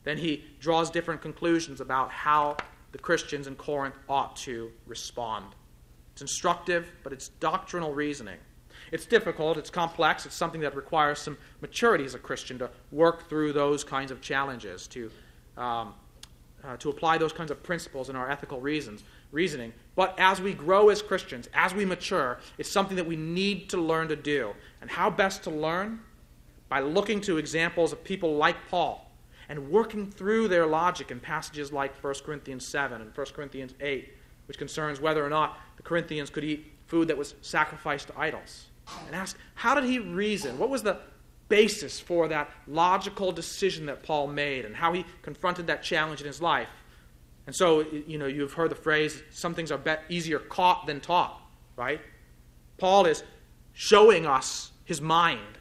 [0.05, 2.55] Then he draws different conclusions about how
[2.93, 5.47] the Christians in Corinth ought to respond.
[6.13, 8.37] It's instructive, but it's doctrinal reasoning.
[8.91, 13.27] It's difficult, it's complex, it's something that requires some maturity as a Christian to work
[13.27, 15.11] through those kinds of challenges, to,
[15.57, 15.93] um,
[16.63, 19.73] uh, to apply those kinds of principles in our ethical reasons, reasoning.
[19.95, 23.77] But as we grow as Christians, as we mature, it's something that we need to
[23.77, 24.53] learn to do.
[24.81, 25.99] And how best to learn?
[26.69, 29.04] By looking to examples of people like Paul
[29.49, 34.13] and working through their logic in passages like 1 Corinthians 7 and 1 Corinthians 8,
[34.47, 38.67] which concerns whether or not the Corinthians could eat food that was sacrificed to idols.
[39.07, 40.59] And ask, how did he reason?
[40.59, 40.99] What was the
[41.47, 46.27] basis for that logical decision that Paul made and how he confronted that challenge in
[46.27, 46.69] his life?
[47.47, 49.79] And so, you know, you've heard the phrase, some things are
[50.09, 51.39] easier caught than taught,
[51.75, 52.01] right?
[52.77, 53.23] Paul is
[53.73, 55.59] showing us his mind.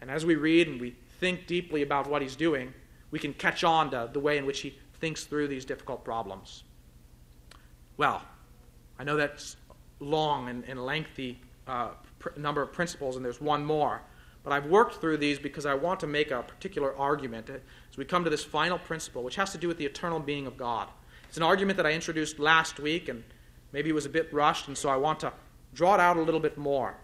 [0.00, 2.72] And as we read and we think deeply about what he's doing,
[3.10, 6.64] we can catch on to the way in which he thinks through these difficult problems.
[7.96, 8.22] Well,
[8.98, 9.56] I know that's
[10.00, 14.02] long and, and lengthy uh, pr- number of principles, and there's one more.
[14.44, 18.04] But I've worked through these because I want to make a particular argument as we
[18.04, 20.88] come to this final principle, which has to do with the eternal being of God.
[21.28, 23.22] It's an argument that I introduced last week, and
[23.72, 25.32] maybe it was a bit rushed, and so I want to
[25.74, 26.94] draw it out a little bit more.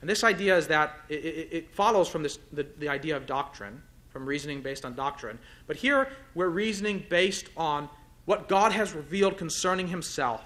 [0.00, 3.26] And this idea is that it, it, it follows from this, the, the idea of
[3.26, 3.82] doctrine
[4.12, 5.38] from reasoning based on doctrine.
[5.66, 7.88] But here we're reasoning based on
[8.24, 10.42] what God has revealed concerning himself,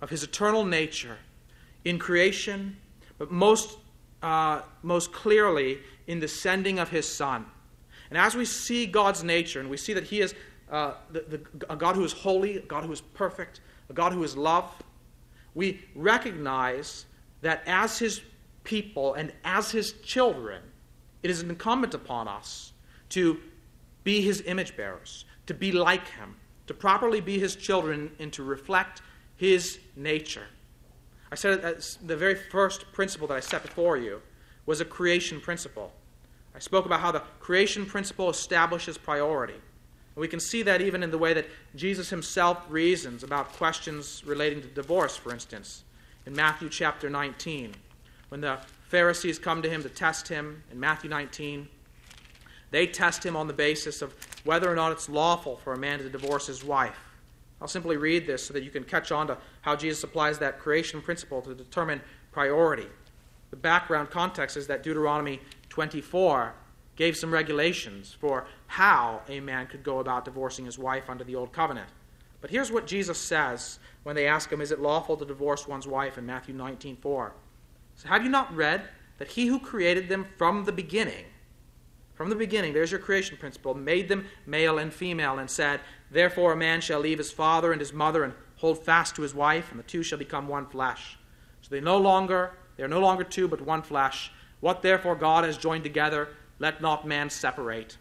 [0.00, 1.18] of his eternal nature
[1.84, 2.76] in creation,
[3.18, 3.78] but most,
[4.22, 7.46] uh, most clearly in the sending of his Son.
[8.10, 10.34] And as we see God's nature, and we see that he is
[10.70, 14.12] uh, the, the, a God who is holy, a God who is perfect, a God
[14.12, 14.70] who is love,
[15.54, 17.06] we recognize
[17.40, 18.20] that as his
[18.64, 20.62] people and as his children,
[21.22, 22.72] it is incumbent upon us
[23.10, 23.38] to
[24.04, 28.42] be his image bearers, to be like him, to properly be his children, and to
[28.42, 29.02] reflect
[29.36, 30.46] his nature.
[31.32, 34.20] I said that the very first principle that I set before you
[34.66, 35.92] was a creation principle.
[36.54, 39.54] I spoke about how the creation principle establishes priority.
[39.54, 41.46] And we can see that even in the way that
[41.76, 45.84] Jesus himself reasons about questions relating to divorce, for instance,
[46.26, 47.74] in Matthew chapter 19.
[48.28, 51.68] When the Pharisees come to him to test him in Matthew 19,
[52.70, 55.98] they test him on the basis of whether or not it's lawful for a man
[55.98, 56.98] to divorce his wife.
[57.60, 60.58] I'll simply read this so that you can catch on to how Jesus applies that
[60.58, 62.00] creation principle to determine
[62.32, 62.86] priority.
[63.50, 66.54] The background context is that Deuteronomy 24
[66.96, 71.34] gave some regulations for how a man could go about divorcing his wife under the
[71.34, 71.88] old covenant.
[72.40, 75.86] But here's what Jesus says when they ask him, Is it lawful to divorce one's
[75.86, 77.32] wife in Matthew 19 4?
[77.96, 78.82] So have you not read
[79.18, 81.24] that he who created them from the beginning
[82.20, 85.80] from the beginning, there's your creation principle, made them male and female, and said,
[86.10, 89.34] Therefore a man shall leave his father and his mother and hold fast to his
[89.34, 91.16] wife, and the two shall become one flesh.
[91.62, 94.32] So they no longer they are no longer two, but one flesh.
[94.60, 96.28] What therefore God has joined together,
[96.58, 97.96] let not man separate.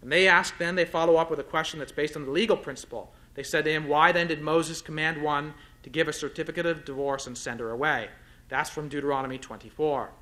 [0.00, 2.56] And they ask then, they follow up with a question that's based on the legal
[2.56, 3.12] principle.
[3.34, 6.84] They said to him, Why then did Moses command one to give a certificate of
[6.84, 8.10] divorce and send her away?
[8.48, 10.12] That's from Deuteronomy 24.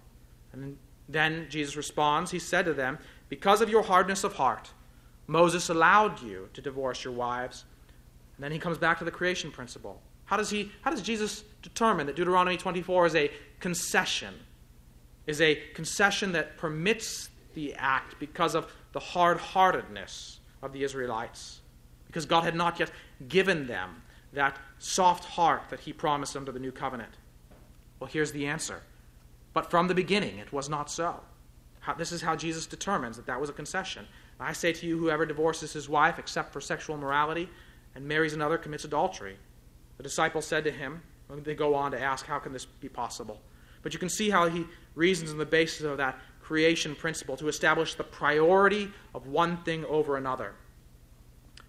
[0.55, 4.71] And then Jesus responds, He said to them, Because of your hardness of heart,
[5.27, 7.65] Moses allowed you to divorce your wives.
[8.37, 10.01] And then he comes back to the creation principle.
[10.25, 14.35] How does, he, how does Jesus determine that Deuteronomy 24 is a concession?
[15.27, 21.61] Is a concession that permits the act because of the hard heartedness of the Israelites?
[22.07, 22.91] Because God had not yet
[23.29, 27.13] given them that soft heart that he promised under the new covenant.
[28.01, 28.83] Well, here's the answer.
[29.53, 31.21] But from the beginning, it was not so.
[31.81, 34.07] How, this is how Jesus determines that that was a concession.
[34.41, 37.49] I say to you, whoever divorces his wife except for sexual morality
[37.95, 39.37] and marries another commits adultery.
[39.99, 41.03] The disciples said to him,
[41.45, 43.41] they go on to ask, how can this be possible?
[43.83, 47.49] But you can see how he reasons on the basis of that creation principle to
[47.49, 50.53] establish the priority of one thing over another.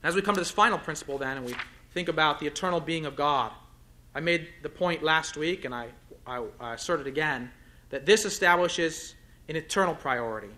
[0.04, 1.56] As we come to this final principle, then, and we
[1.94, 3.52] think about the eternal being of God,
[4.14, 5.88] I made the point last week, and I,
[6.28, 7.52] I, I assert it again,
[7.94, 9.14] that this establishes
[9.50, 10.50] an eternal priority.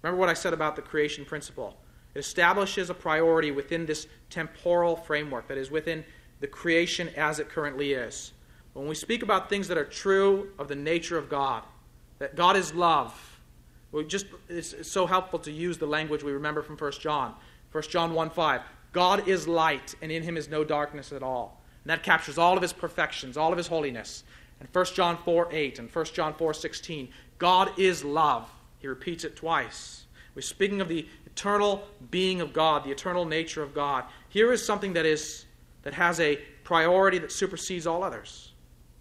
[0.00, 1.76] Remember what I said about the creation principle.
[2.14, 6.04] It establishes a priority within this temporal framework, that is, within
[6.38, 8.32] the creation as it currently is.
[8.74, 11.64] When we speak about things that are true of the nature of God,
[12.20, 13.40] that God is love,
[13.90, 17.34] we just, it's, so helpful to use the language we remember from 1 John.
[17.72, 18.60] 1 John 1 5.
[18.92, 21.60] God is light, and in him is no darkness at all.
[21.82, 24.22] And that captures all of his perfections, all of his holiness.
[24.60, 27.08] And 1 John 4 8 and 1 John 4 16.
[27.38, 28.48] God is love.
[28.78, 30.04] He repeats it twice.
[30.34, 34.04] We're speaking of the eternal being of God, the eternal nature of God.
[34.28, 35.46] Here is something that is
[35.82, 38.52] that has a priority that supersedes all others.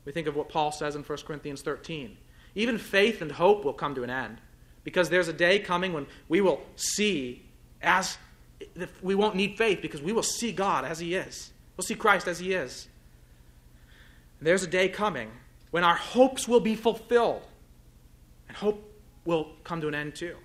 [0.05, 2.17] We think of what Paul says in 1 Corinthians 13.
[2.55, 4.39] Even faith and hope will come to an end
[4.83, 7.43] because there's a day coming when we will see
[7.81, 8.17] as
[9.01, 11.51] we won't need faith because we will see God as he is.
[11.75, 12.87] We'll see Christ as he is.
[14.39, 15.29] And there's a day coming
[15.71, 17.43] when our hopes will be fulfilled.
[18.47, 18.83] And hope
[19.25, 20.35] will come to an end too.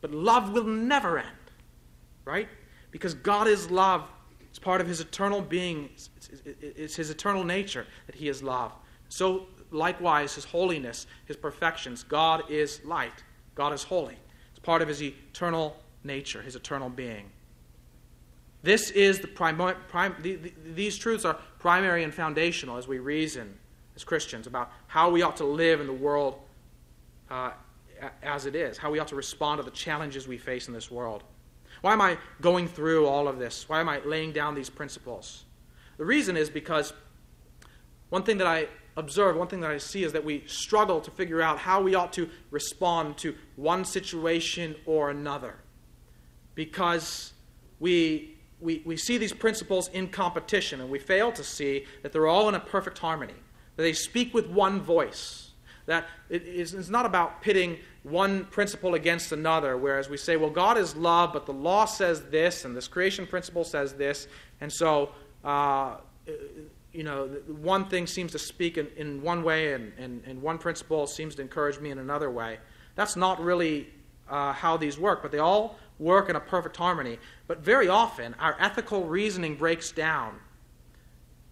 [0.00, 1.28] But love will never end,
[2.24, 2.48] right?
[2.90, 4.08] Because God is love.
[4.48, 5.90] It's part of his eternal being,
[6.44, 8.72] it's his eternal nature that he is love.
[9.08, 12.02] So, likewise, his holiness, his perfections.
[12.02, 13.22] God is light,
[13.54, 14.16] God is holy.
[14.50, 17.30] It's part of his eternal nature, his eternal being.
[18.62, 22.98] This is the primary, prim, the, the, these truths are primary and foundational as we
[22.98, 23.59] reason
[24.00, 26.38] as Christians about how we ought to live in the world
[27.30, 27.50] uh,
[28.22, 30.90] as it is, how we ought to respond to the challenges we face in this
[30.90, 31.22] world.
[31.82, 33.68] Why am I going through all of this?
[33.68, 35.44] Why am I laying down these principles?
[35.98, 36.94] The reason is because
[38.08, 41.10] one thing that I observe, one thing that I see is that we struggle to
[41.10, 45.56] figure out how we ought to respond to one situation or another.
[46.54, 47.34] Because
[47.78, 52.26] we, we, we see these principles in competition and we fail to see that they're
[52.26, 53.34] all in a perfect harmony,
[53.80, 55.52] that they speak with one voice.
[55.86, 60.50] That it is, it's not about pitting one principle against another, whereas we say, well,
[60.50, 64.28] God is love, but the law says this, and this creation principle says this,
[64.60, 65.12] and so,
[65.44, 65.96] uh,
[66.92, 67.28] you know,
[67.62, 71.34] one thing seems to speak in, in one way, and, and, and one principle seems
[71.36, 72.58] to encourage me in another way.
[72.96, 73.88] That's not really
[74.28, 77.18] uh, how these work, but they all work in a perfect harmony.
[77.46, 80.38] But very often, our ethical reasoning breaks down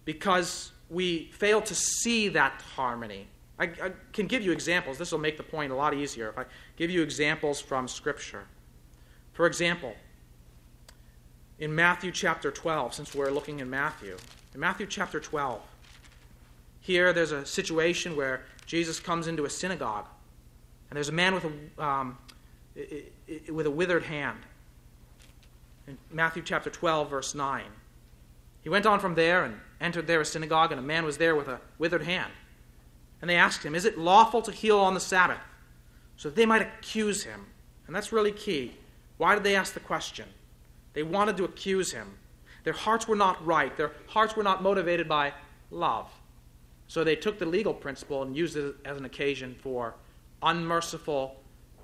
[0.05, 3.27] because we fail to see that harmony
[3.59, 4.97] I, I can give you examples.
[4.97, 6.45] This will make the point a lot easier if I
[6.77, 8.45] give you examples from Scripture.
[9.33, 9.93] For example,
[11.59, 14.15] in Matthew chapter 12, since we're looking in Matthew,
[14.53, 15.61] in Matthew chapter 12,
[16.79, 20.05] here there's a situation where Jesus comes into a synagogue,
[20.89, 22.17] and there's a man with a, um,
[23.51, 24.39] with a withered hand.
[25.87, 27.63] In Matthew chapter 12, verse 9.
[28.61, 31.35] He went on from there and entered there a synagogue, and a man was there
[31.35, 32.31] with a withered hand.
[33.21, 35.39] And they asked him, Is it lawful to heal on the Sabbath?
[36.17, 37.45] So that they might accuse him.
[37.87, 38.75] And that's really key.
[39.17, 40.25] Why did they ask the question?
[40.93, 42.17] They wanted to accuse him.
[42.63, 45.33] Their hearts were not right, their hearts were not motivated by
[45.71, 46.09] love.
[46.87, 49.95] So they took the legal principle and used it as an occasion for
[50.41, 51.35] unmerciful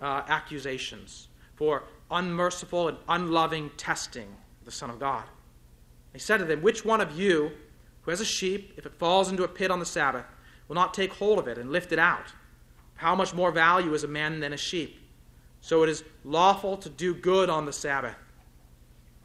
[0.01, 4.27] uh, accusations, for unmerciful and unloving testing
[4.63, 5.23] the Son of God.
[6.15, 7.51] They said to them, Which one of you
[8.03, 10.23] who has a sheep, if it falls into a pit on the Sabbath,
[10.69, 12.27] will not take hold of it and lift it out.
[12.93, 14.97] How much more value is a man than a sheep?
[15.59, 18.15] So it is lawful to do good on the Sabbath.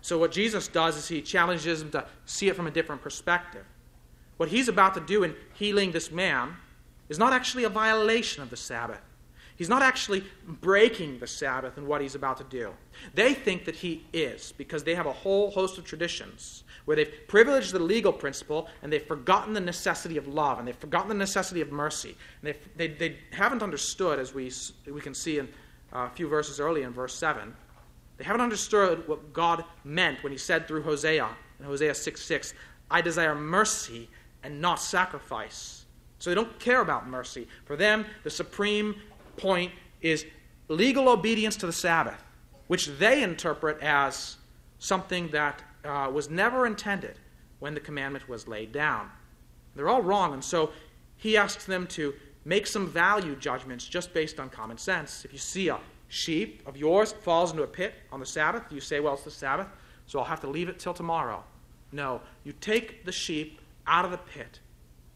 [0.00, 3.64] So what Jesus does is he challenges them to see it from a different perspective.
[4.36, 6.56] What he's about to do in healing this man
[7.08, 9.00] is not actually a violation of the Sabbath.
[9.60, 12.72] He's not actually breaking the Sabbath in what he's about to do.
[13.12, 17.12] They think that he is because they have a whole host of traditions where they've
[17.28, 21.14] privileged the legal principle and they've forgotten the necessity of love and they've forgotten the
[21.14, 22.16] necessity of mercy.
[22.42, 24.50] And they, they haven't understood, as we,
[24.90, 25.46] we can see in
[25.92, 27.54] uh, a few verses earlier in verse 7,
[28.16, 32.54] they haven't understood what God meant when he said through Hosea, in Hosea 6 6,
[32.90, 34.08] I desire mercy
[34.42, 35.84] and not sacrifice.
[36.18, 37.46] So they don't care about mercy.
[37.66, 38.94] For them, the supreme
[39.40, 40.26] point is
[40.68, 42.22] legal obedience to the Sabbath,
[42.68, 44.36] which they interpret as
[44.78, 47.18] something that uh, was never intended
[47.58, 49.10] when the commandment was laid down.
[49.74, 50.70] They're all wrong, and so
[51.16, 52.14] he asks them to
[52.44, 55.24] make some value judgments just based on common sense.
[55.24, 55.78] If you see a
[56.08, 59.30] sheep of yours falls into a pit on the Sabbath, you say, Well, it's the
[59.30, 59.68] Sabbath,
[60.06, 61.44] so I'll have to leave it till tomorrow.
[61.92, 64.60] No, you take the sheep out of the pit.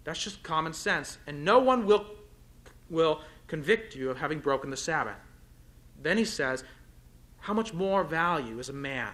[0.05, 1.19] That's just common sense.
[1.27, 2.07] And no one will,
[2.91, 5.17] will convict you of having broken the Sabbath.
[6.01, 6.65] Then he says,
[7.41, 9.13] How much more value is a man?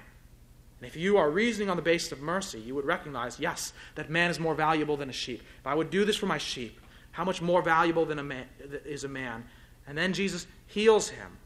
[0.81, 4.09] And if you are reasoning on the basis of mercy, you would recognize, yes, that
[4.09, 5.43] man is more valuable than a sheep.
[5.59, 6.81] If I would do this for my sheep,
[7.13, 8.47] how much more valuable than a man,
[8.87, 9.45] is a man?
[9.87, 11.37] And then Jesus heals him.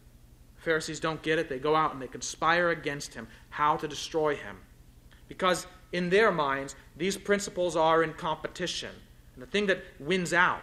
[0.56, 1.48] Pharisees don't get it.
[1.48, 4.56] They go out and they conspire against him, how to destroy him.
[5.26, 8.90] Because in their minds, these principles are in competition.
[9.34, 10.62] And the thing that wins out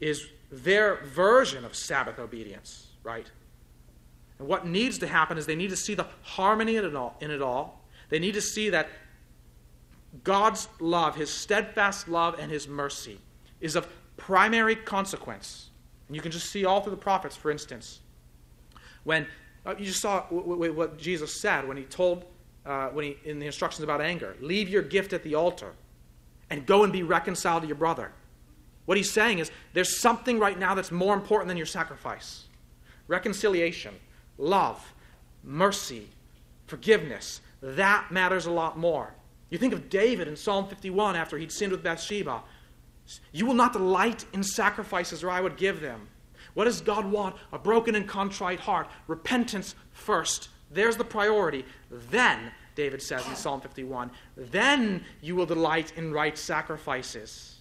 [0.00, 3.26] is their version of Sabbath obedience, right?
[4.38, 7.16] And what needs to happen is they need to see the harmony in it all.
[7.20, 7.84] In it all.
[8.08, 8.88] They need to see that
[10.24, 13.20] God's love, His steadfast love, and His mercy
[13.60, 13.86] is of
[14.16, 15.70] primary consequence.
[16.06, 18.00] And you can just see all through the prophets, for instance.
[19.04, 19.26] When
[19.66, 22.24] uh, you just saw w- w- what Jesus said when He told,
[22.64, 25.72] uh, when he, in the instructions about anger, leave your gift at the altar
[26.50, 28.12] and go and be reconciled to your brother.
[28.88, 32.44] What he's saying is there's something right now that's more important than your sacrifice
[33.06, 33.94] reconciliation,
[34.38, 34.94] love,
[35.44, 36.08] mercy,
[36.66, 37.42] forgiveness.
[37.60, 39.12] That matters a lot more.
[39.50, 42.42] You think of David in Psalm 51 after he'd sinned with Bathsheba.
[43.30, 46.08] You will not delight in sacrifices, or I would give them.
[46.54, 47.36] What does God want?
[47.52, 48.88] A broken and contrite heart.
[49.06, 50.48] Repentance first.
[50.70, 51.66] There's the priority.
[51.90, 54.10] Then David says in Psalm 51.
[54.34, 57.57] Then you will delight in right sacrifices.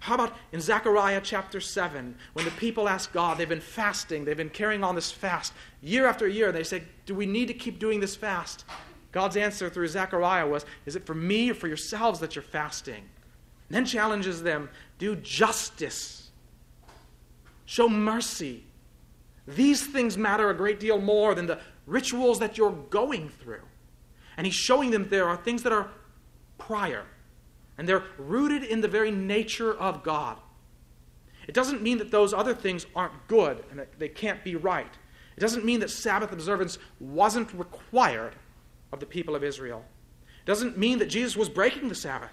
[0.00, 4.36] How about in Zechariah chapter 7, when the people ask God, they've been fasting, they've
[4.36, 7.54] been carrying on this fast year after year, and they say, Do we need to
[7.54, 8.64] keep doing this fast?
[9.10, 13.08] God's answer through Zechariah was, Is it for me or for yourselves that you're fasting?
[13.68, 16.30] And then challenges them, Do justice,
[17.64, 18.64] show mercy.
[19.46, 23.62] These things matter a great deal more than the rituals that you're going through.
[24.36, 25.90] And he's showing them there are things that are
[26.58, 27.04] prior,
[27.78, 30.36] and they're rooted in the very nature of God.
[31.46, 34.92] It doesn't mean that those other things aren't good and that they can't be right.
[35.36, 38.34] It doesn't mean that Sabbath observance wasn't required
[38.92, 39.84] of the people of Israel.
[40.26, 42.32] It doesn't mean that Jesus was breaking the Sabbath.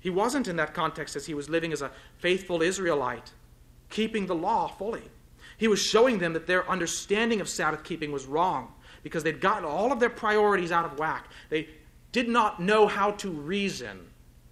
[0.00, 3.32] He wasn't in that context as he was living as a faithful Israelite,
[3.90, 5.02] keeping the law fully.
[5.58, 9.64] He was showing them that their understanding of Sabbath keeping was wrong because they'd gotten
[9.64, 11.28] all of their priorities out of whack.
[11.50, 11.68] They
[12.10, 14.08] did not know how to reason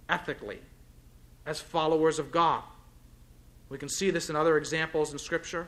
[0.09, 0.59] ethically
[1.45, 2.63] as followers of God.
[3.69, 5.67] We can see this in other examples in Scripture.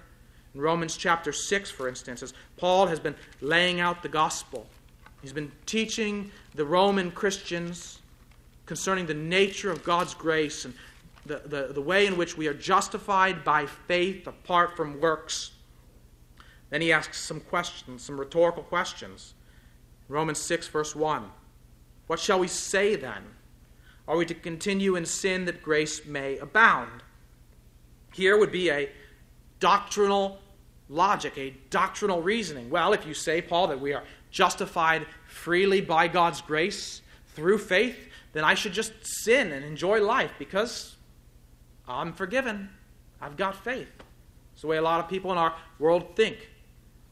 [0.54, 4.68] In Romans chapter 6, for instance, as Paul has been laying out the gospel,
[5.22, 8.00] he's been teaching the Roman Christians
[8.66, 10.74] concerning the nature of God's grace and
[11.26, 15.52] the, the, the way in which we are justified by faith apart from works.
[16.70, 19.34] Then he asks some questions, some rhetorical questions.
[20.08, 21.32] Romans 6, verse 1.
[22.08, 23.24] What shall we say then?
[24.08, 27.04] Are we to continue in sin that grace may abound?
[28.14, 28.90] Here would be a
[29.60, 30.40] doctrinal
[30.90, 32.70] logic, a doctrinal reasoning.
[32.70, 37.02] Well, if you say, Paul, that we are justified freely by God's grace
[37.34, 37.98] through faith,
[38.34, 40.96] then I should just sin and enjoy life because
[41.88, 42.70] I'm forgiven.
[43.22, 43.90] I've got faith.
[44.54, 46.50] It's the way a lot of people in our world think.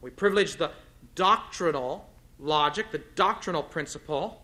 [0.00, 0.70] We privilege the
[1.14, 4.42] doctrinal logic, the doctrinal principle,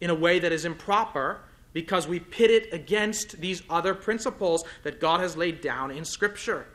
[0.00, 1.40] in a way that is improper
[1.72, 6.66] because we pit it against these other principles that God has laid down in Scripture.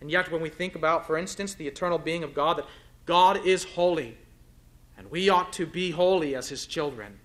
[0.00, 2.66] And yet, when we think about, for instance, the eternal being of God, that
[3.04, 4.16] God is holy,
[4.98, 7.18] and we ought to be holy as His children.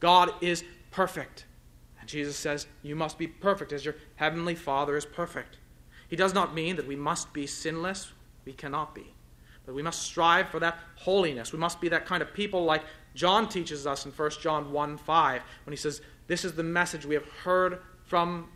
[0.00, 1.46] God is perfect.
[2.00, 5.58] And Jesus says, You must be perfect as your heavenly Father is perfect.
[6.08, 8.12] He does not mean that we must be sinless.
[8.44, 9.14] We cannot be.
[9.66, 11.52] But we must strive for that holiness.
[11.52, 12.82] We must be that kind of people like
[13.14, 17.06] John teaches us in 1 John 1 5, when he says, This is the message
[17.06, 18.48] we have heard from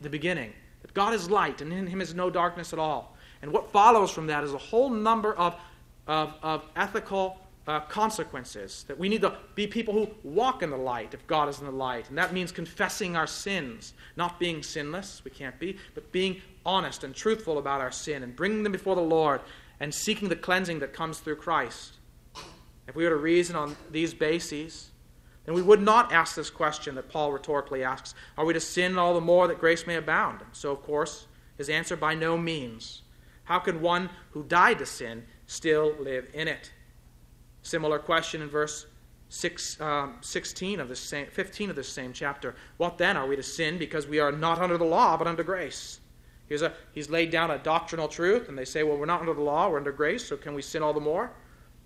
[0.00, 3.16] the beginning that God is light, and in him is no darkness at all.
[3.42, 5.54] And what follows from that is a whole number of,
[6.06, 8.84] of, of ethical uh, consequences.
[8.88, 11.66] That we need to be people who walk in the light if God is in
[11.66, 12.08] the light.
[12.08, 17.04] And that means confessing our sins, not being sinless, we can't be, but being honest
[17.04, 19.40] and truthful about our sin and bringing them before the Lord
[19.80, 21.94] and seeking the cleansing that comes through Christ.
[22.88, 24.90] If we were to reason on these bases,
[25.44, 28.98] then we would not ask this question that Paul rhetorically asks Are we to sin
[28.98, 30.40] all the more that grace may abound?
[30.52, 33.02] So, of course, his answer by no means.
[33.44, 36.72] How can one who died to sin still live in it?
[37.62, 38.86] Similar question in verse
[39.28, 42.54] six, um, 16 of the same, 15 of this same chapter.
[42.76, 43.16] What then?
[43.16, 46.00] Are we to sin because we are not under the law but under grace?
[46.48, 49.34] Here's a, he's laid down a doctrinal truth, and they say, well, we're not under
[49.34, 51.32] the law, we're under grace, so can we sin all the more?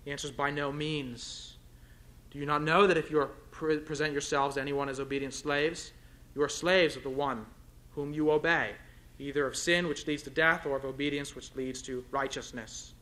[0.05, 1.57] The answer is by no means.
[2.29, 5.93] Do you not know that if you pre- present yourselves to anyone as obedient slaves,
[6.35, 7.45] you are slaves of the one
[7.91, 8.71] whom you obey,
[9.19, 12.93] either of sin, which leads to death, or of obedience, which leads to righteousness?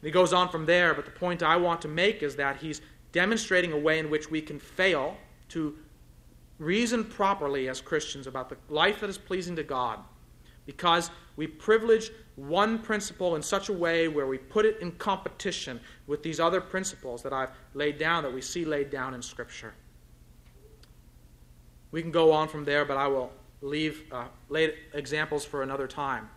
[0.00, 2.56] And he goes on from there, but the point I want to make is that
[2.58, 2.80] he's
[3.12, 5.16] demonstrating a way in which we can fail
[5.50, 5.76] to
[6.58, 9.98] reason properly as Christians about the life that is pleasing to God
[10.66, 15.80] because we privilege one principle in such a way where we put it in competition
[16.06, 19.74] with these other principles that I've laid down, that we see laid down in Scripture.
[21.90, 24.26] We can go on from there, but I will leave uh,
[24.92, 26.28] examples for another time.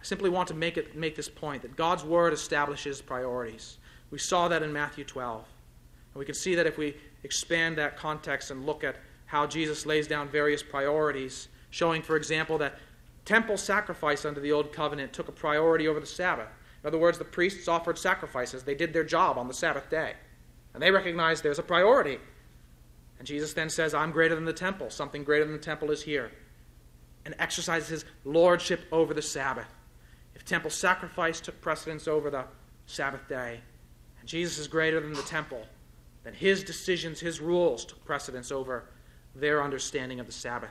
[0.00, 3.78] I simply want to make, it, make this point that God's Word establishes priorities.
[4.10, 5.44] We saw that in Matthew 12.
[6.14, 9.86] And we can see that if we expand that context and look at how Jesus
[9.86, 12.78] lays down various priorities, showing, for example, that
[13.28, 16.48] temple sacrifice under the Old Covenant took a priority over the Sabbath.
[16.82, 18.62] In other words, the priests offered sacrifices.
[18.62, 20.14] They did their job on the Sabbath day.
[20.72, 22.18] And they recognized there's a priority.
[23.18, 24.88] And Jesus then says, I'm greater than the temple.
[24.88, 26.30] Something greater than the temple is here.
[27.26, 29.68] And exercises his lordship over the Sabbath.
[30.34, 32.44] If temple sacrifice took precedence over the
[32.86, 33.60] Sabbath day,
[34.20, 35.66] and Jesus is greater than the temple,
[36.24, 38.84] then his decisions, his rules took precedence over
[39.34, 40.70] their understanding of the Sabbath.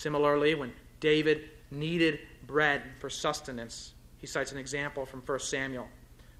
[0.00, 5.88] Similarly, when David needed bread for sustenance, he cites an example from 1 Samuel.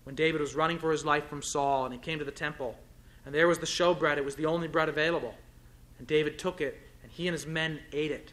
[0.05, 2.75] When David was running for his life from Saul and he came to the temple,
[3.27, 5.35] and there was the showbread, it was the only bread available.
[5.99, 8.33] And David took it, and he and his men ate it.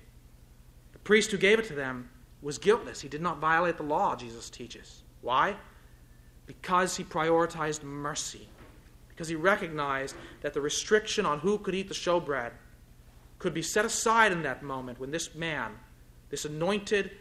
[0.93, 2.09] The priest who gave it to them
[2.41, 3.01] was guiltless.
[3.01, 5.03] He did not violate the law, Jesus teaches.
[5.19, 5.57] Why?
[6.45, 8.47] Because he prioritized mercy.
[9.09, 12.51] Because he recognized that the restriction on who could eat the showbread
[13.39, 15.73] could be set aside in that moment when this man,
[16.29, 17.11] this anointed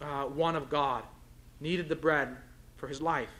[0.00, 1.04] uh, one of God,
[1.60, 2.36] needed the bread
[2.76, 3.30] for his life.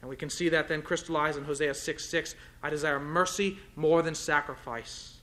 [0.00, 2.34] And we can see that then crystallized in Hosea 6 6.
[2.62, 5.20] I desire mercy more than sacrifice.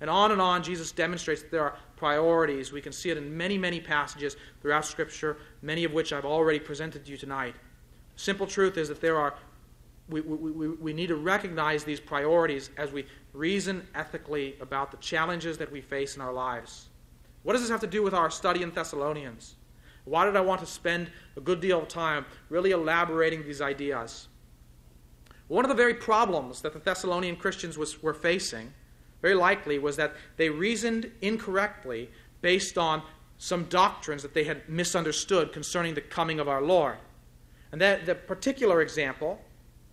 [0.00, 2.70] And on and on, Jesus demonstrates that there are priorities.
[2.70, 6.58] We can see it in many, many passages throughout Scripture, many of which I've already
[6.58, 7.54] presented to you tonight.
[8.16, 9.34] Simple truth is that there are
[10.08, 15.58] we, we, we, need to recognize these priorities as we reason ethically about the challenges
[15.58, 16.88] that we face in our lives.
[17.42, 19.56] What does this have to do with our study in Thessalonians?
[20.04, 24.28] Why did I want to spend a good deal of time really elaborating these ideas?
[25.48, 28.72] One of the very problems that the Thessalonian Christians was, were facing,
[29.22, 33.02] very likely, was that they reasoned incorrectly based on
[33.38, 36.96] some doctrines that they had misunderstood concerning the coming of our Lord.
[37.72, 39.40] And that the particular example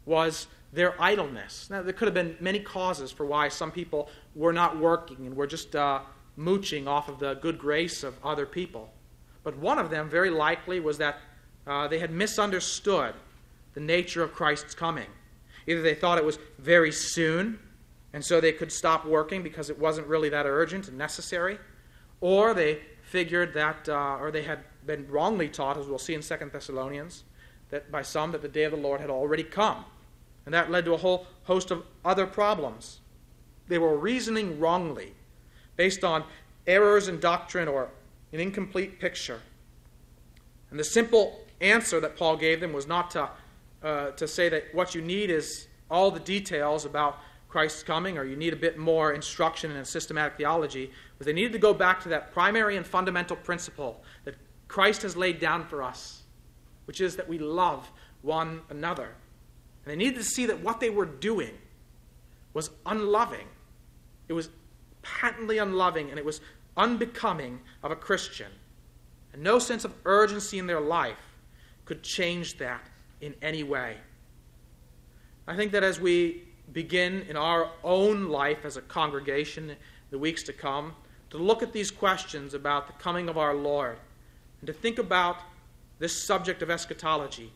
[0.05, 1.69] was their idleness.
[1.69, 5.35] Now, there could have been many causes for why some people were not working and
[5.35, 6.01] were just uh,
[6.35, 8.91] mooching off of the good grace of other people.
[9.43, 11.17] But one of them, very likely, was that
[11.67, 13.13] uh, they had misunderstood
[13.73, 15.07] the nature of Christ's coming.
[15.67, 17.59] Either they thought it was very soon,
[18.11, 21.57] and so they could stop working because it wasn't really that urgent and necessary,
[22.21, 26.21] or they figured that, uh, or they had been wrongly taught, as we'll see in
[26.21, 27.23] Second Thessalonians,
[27.69, 29.85] that by some that the day of the Lord had already come.
[30.45, 32.99] And that led to a whole host of other problems.
[33.67, 35.13] They were reasoning wrongly,
[35.75, 36.23] based on
[36.67, 37.89] errors in doctrine or
[38.31, 39.39] an incomplete picture.
[40.69, 43.29] And the simple answer that Paul gave them was not to,
[43.83, 48.23] uh, to say that what you need is all the details about Christ's coming, or
[48.23, 52.01] you need a bit more instruction in systematic theology, but they needed to go back
[52.01, 54.35] to that primary and fundamental principle that
[54.67, 56.23] Christ has laid down for us,
[56.85, 57.91] which is that we love
[58.23, 59.09] one another.
[59.85, 61.57] And they needed to see that what they were doing
[62.53, 63.47] was unloving.
[64.27, 64.49] It was
[65.01, 66.41] patently unloving and it was
[66.77, 68.51] unbecoming of a Christian.
[69.33, 71.37] And no sense of urgency in their life
[71.85, 72.81] could change that
[73.19, 73.97] in any way.
[75.47, 79.75] I think that as we begin in our own life as a congregation
[80.11, 80.93] the weeks to come
[81.29, 83.97] to look at these questions about the coming of our Lord
[84.61, 85.37] and to think about
[85.99, 87.51] this subject of eschatology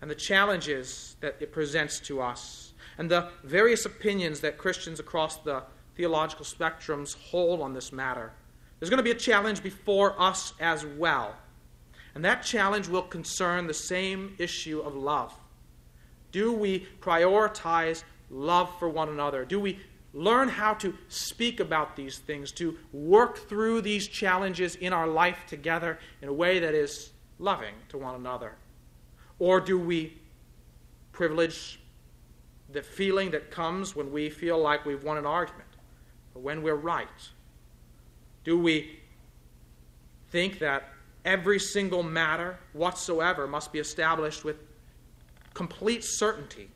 [0.00, 5.38] and the challenges that it presents to us and the various opinions that Christians across
[5.38, 5.62] the
[5.96, 8.32] theological spectrums hold on this matter.
[8.78, 11.34] There's going to be a challenge before us as well.
[12.14, 15.32] And that challenge will concern the same issue of love.
[16.32, 19.44] Do we prioritize love for one another?
[19.44, 19.78] Do we
[20.12, 25.44] learn how to speak about these things, to work through these challenges in our life
[25.46, 28.56] together in a way that is loving to one another?
[29.40, 30.16] Or do we
[31.10, 31.80] privilege
[32.72, 35.68] the feeling that comes when we feel like we've won an argument
[36.36, 37.08] or when we're right?
[38.44, 39.00] Do we
[40.30, 40.84] think that
[41.24, 44.56] every single matter whatsoever must be established with
[45.54, 46.70] complete certainty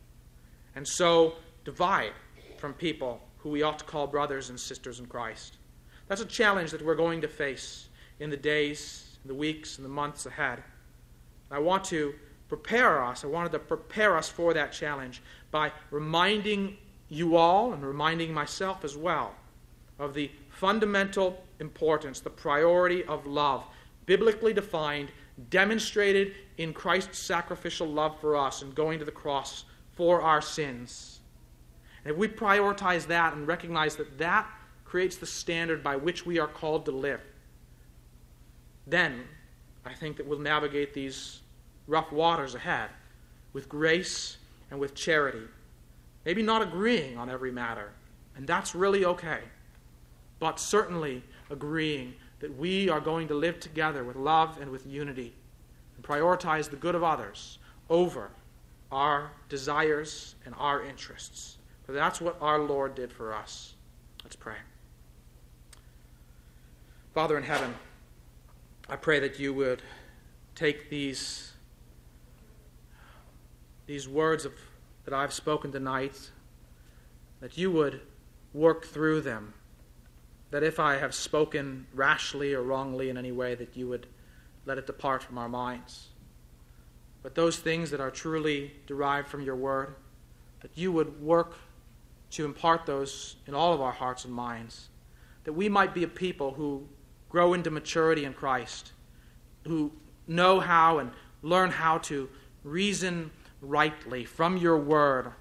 [0.75, 1.35] and so
[1.65, 2.13] divide
[2.59, 5.59] from people who we ought to call brothers and sisters in Christ.
[6.09, 7.89] That's a challenge that we're going to face
[8.21, 10.63] in the days, the weeks, and the months ahead.
[11.51, 12.15] I want to
[12.49, 16.77] prepare us, I wanted to prepare us for that challenge by reminding
[17.09, 19.35] you all and reminding myself as well
[19.99, 23.65] of the fundamental importance, the priority of love,
[24.07, 25.09] biblically defined,
[25.51, 31.21] demonstrated in Christ's sacrificial love for us and going to the cross for our sins.
[32.05, 34.49] And if we prioritize that and recognize that that
[34.85, 37.21] creates the standard by which we are called to live,
[38.87, 39.25] then
[39.85, 41.41] I think that we'll navigate these
[41.87, 42.91] rough waters ahead
[43.53, 44.37] with grace
[44.71, 45.47] and with charity.
[46.25, 47.93] Maybe not agreeing on every matter,
[48.37, 49.41] and that's really okay,
[50.39, 55.35] but certainly agreeing that we are going to live together with love and with unity
[55.97, 57.59] and prioritize the good of others
[57.89, 58.31] over
[58.91, 61.59] our desires and our interests.
[61.85, 63.75] For that's what our Lord did for us.
[64.23, 64.57] Let's pray.
[67.13, 67.75] Father in heaven,
[68.89, 69.83] I pray that you would
[70.55, 71.53] take these,
[73.87, 74.53] these words of,
[75.05, 76.31] that I've spoken tonight,
[77.41, 78.01] that you would
[78.53, 79.55] work through them.
[80.51, 84.07] That if I have spoken rashly or wrongly in any way, that you would
[84.67, 86.09] let it depart from our minds
[87.25, 89.95] but those things that are truly derived from your word,
[90.61, 91.55] that you would work
[92.33, 94.89] to impart those in all of our hearts and minds,
[95.45, 96.87] that we might be a people who
[97.31, 98.93] grow into maturity in Christ,
[99.67, 99.91] who
[100.29, 101.11] know how and
[101.41, 102.29] learn how to
[102.63, 103.31] reason
[103.61, 105.33] rightly from your word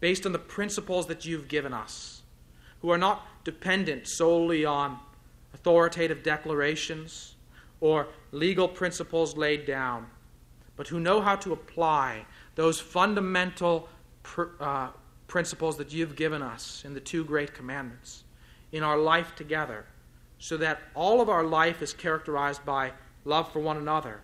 [0.00, 2.22] based on the principles that you've given us,
[2.80, 4.98] who are not dependent solely on
[5.54, 7.36] authoritative declarations
[7.80, 10.06] or legal principles laid down
[10.76, 13.88] but who know how to apply those fundamental
[14.22, 14.88] pr- uh,
[15.26, 18.24] principles that you've given us in the two great commandments
[18.72, 19.86] in our life together,
[20.38, 22.92] so that all of our life is characterized by
[23.24, 24.20] love for one another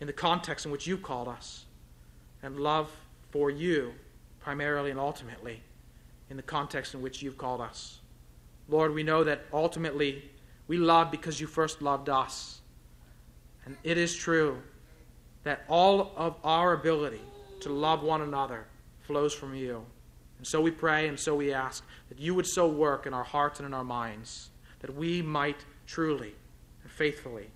[0.00, 1.64] in the context in which you called us,
[2.42, 2.90] and love
[3.30, 3.92] for you
[4.40, 5.62] primarily and ultimately
[6.30, 8.00] in the context in which you've called us.
[8.68, 10.30] Lord, we know that ultimately
[10.68, 12.60] we love because you first loved us.
[13.64, 14.62] And it is true
[15.42, 17.20] that all of our ability
[17.60, 18.66] to love one another
[19.02, 19.84] flows from you.
[20.38, 23.24] And so we pray and so we ask that you would so work in our
[23.24, 26.34] hearts and in our minds that we might truly
[26.82, 27.50] and faithfully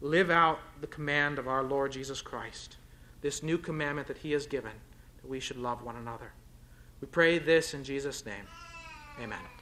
[0.00, 2.76] live out the command of our Lord Jesus Christ,
[3.20, 4.72] this new commandment that he has given,
[5.22, 6.32] that we should love one another.
[7.00, 8.46] We pray this in Jesus' name.
[9.20, 9.59] Amen.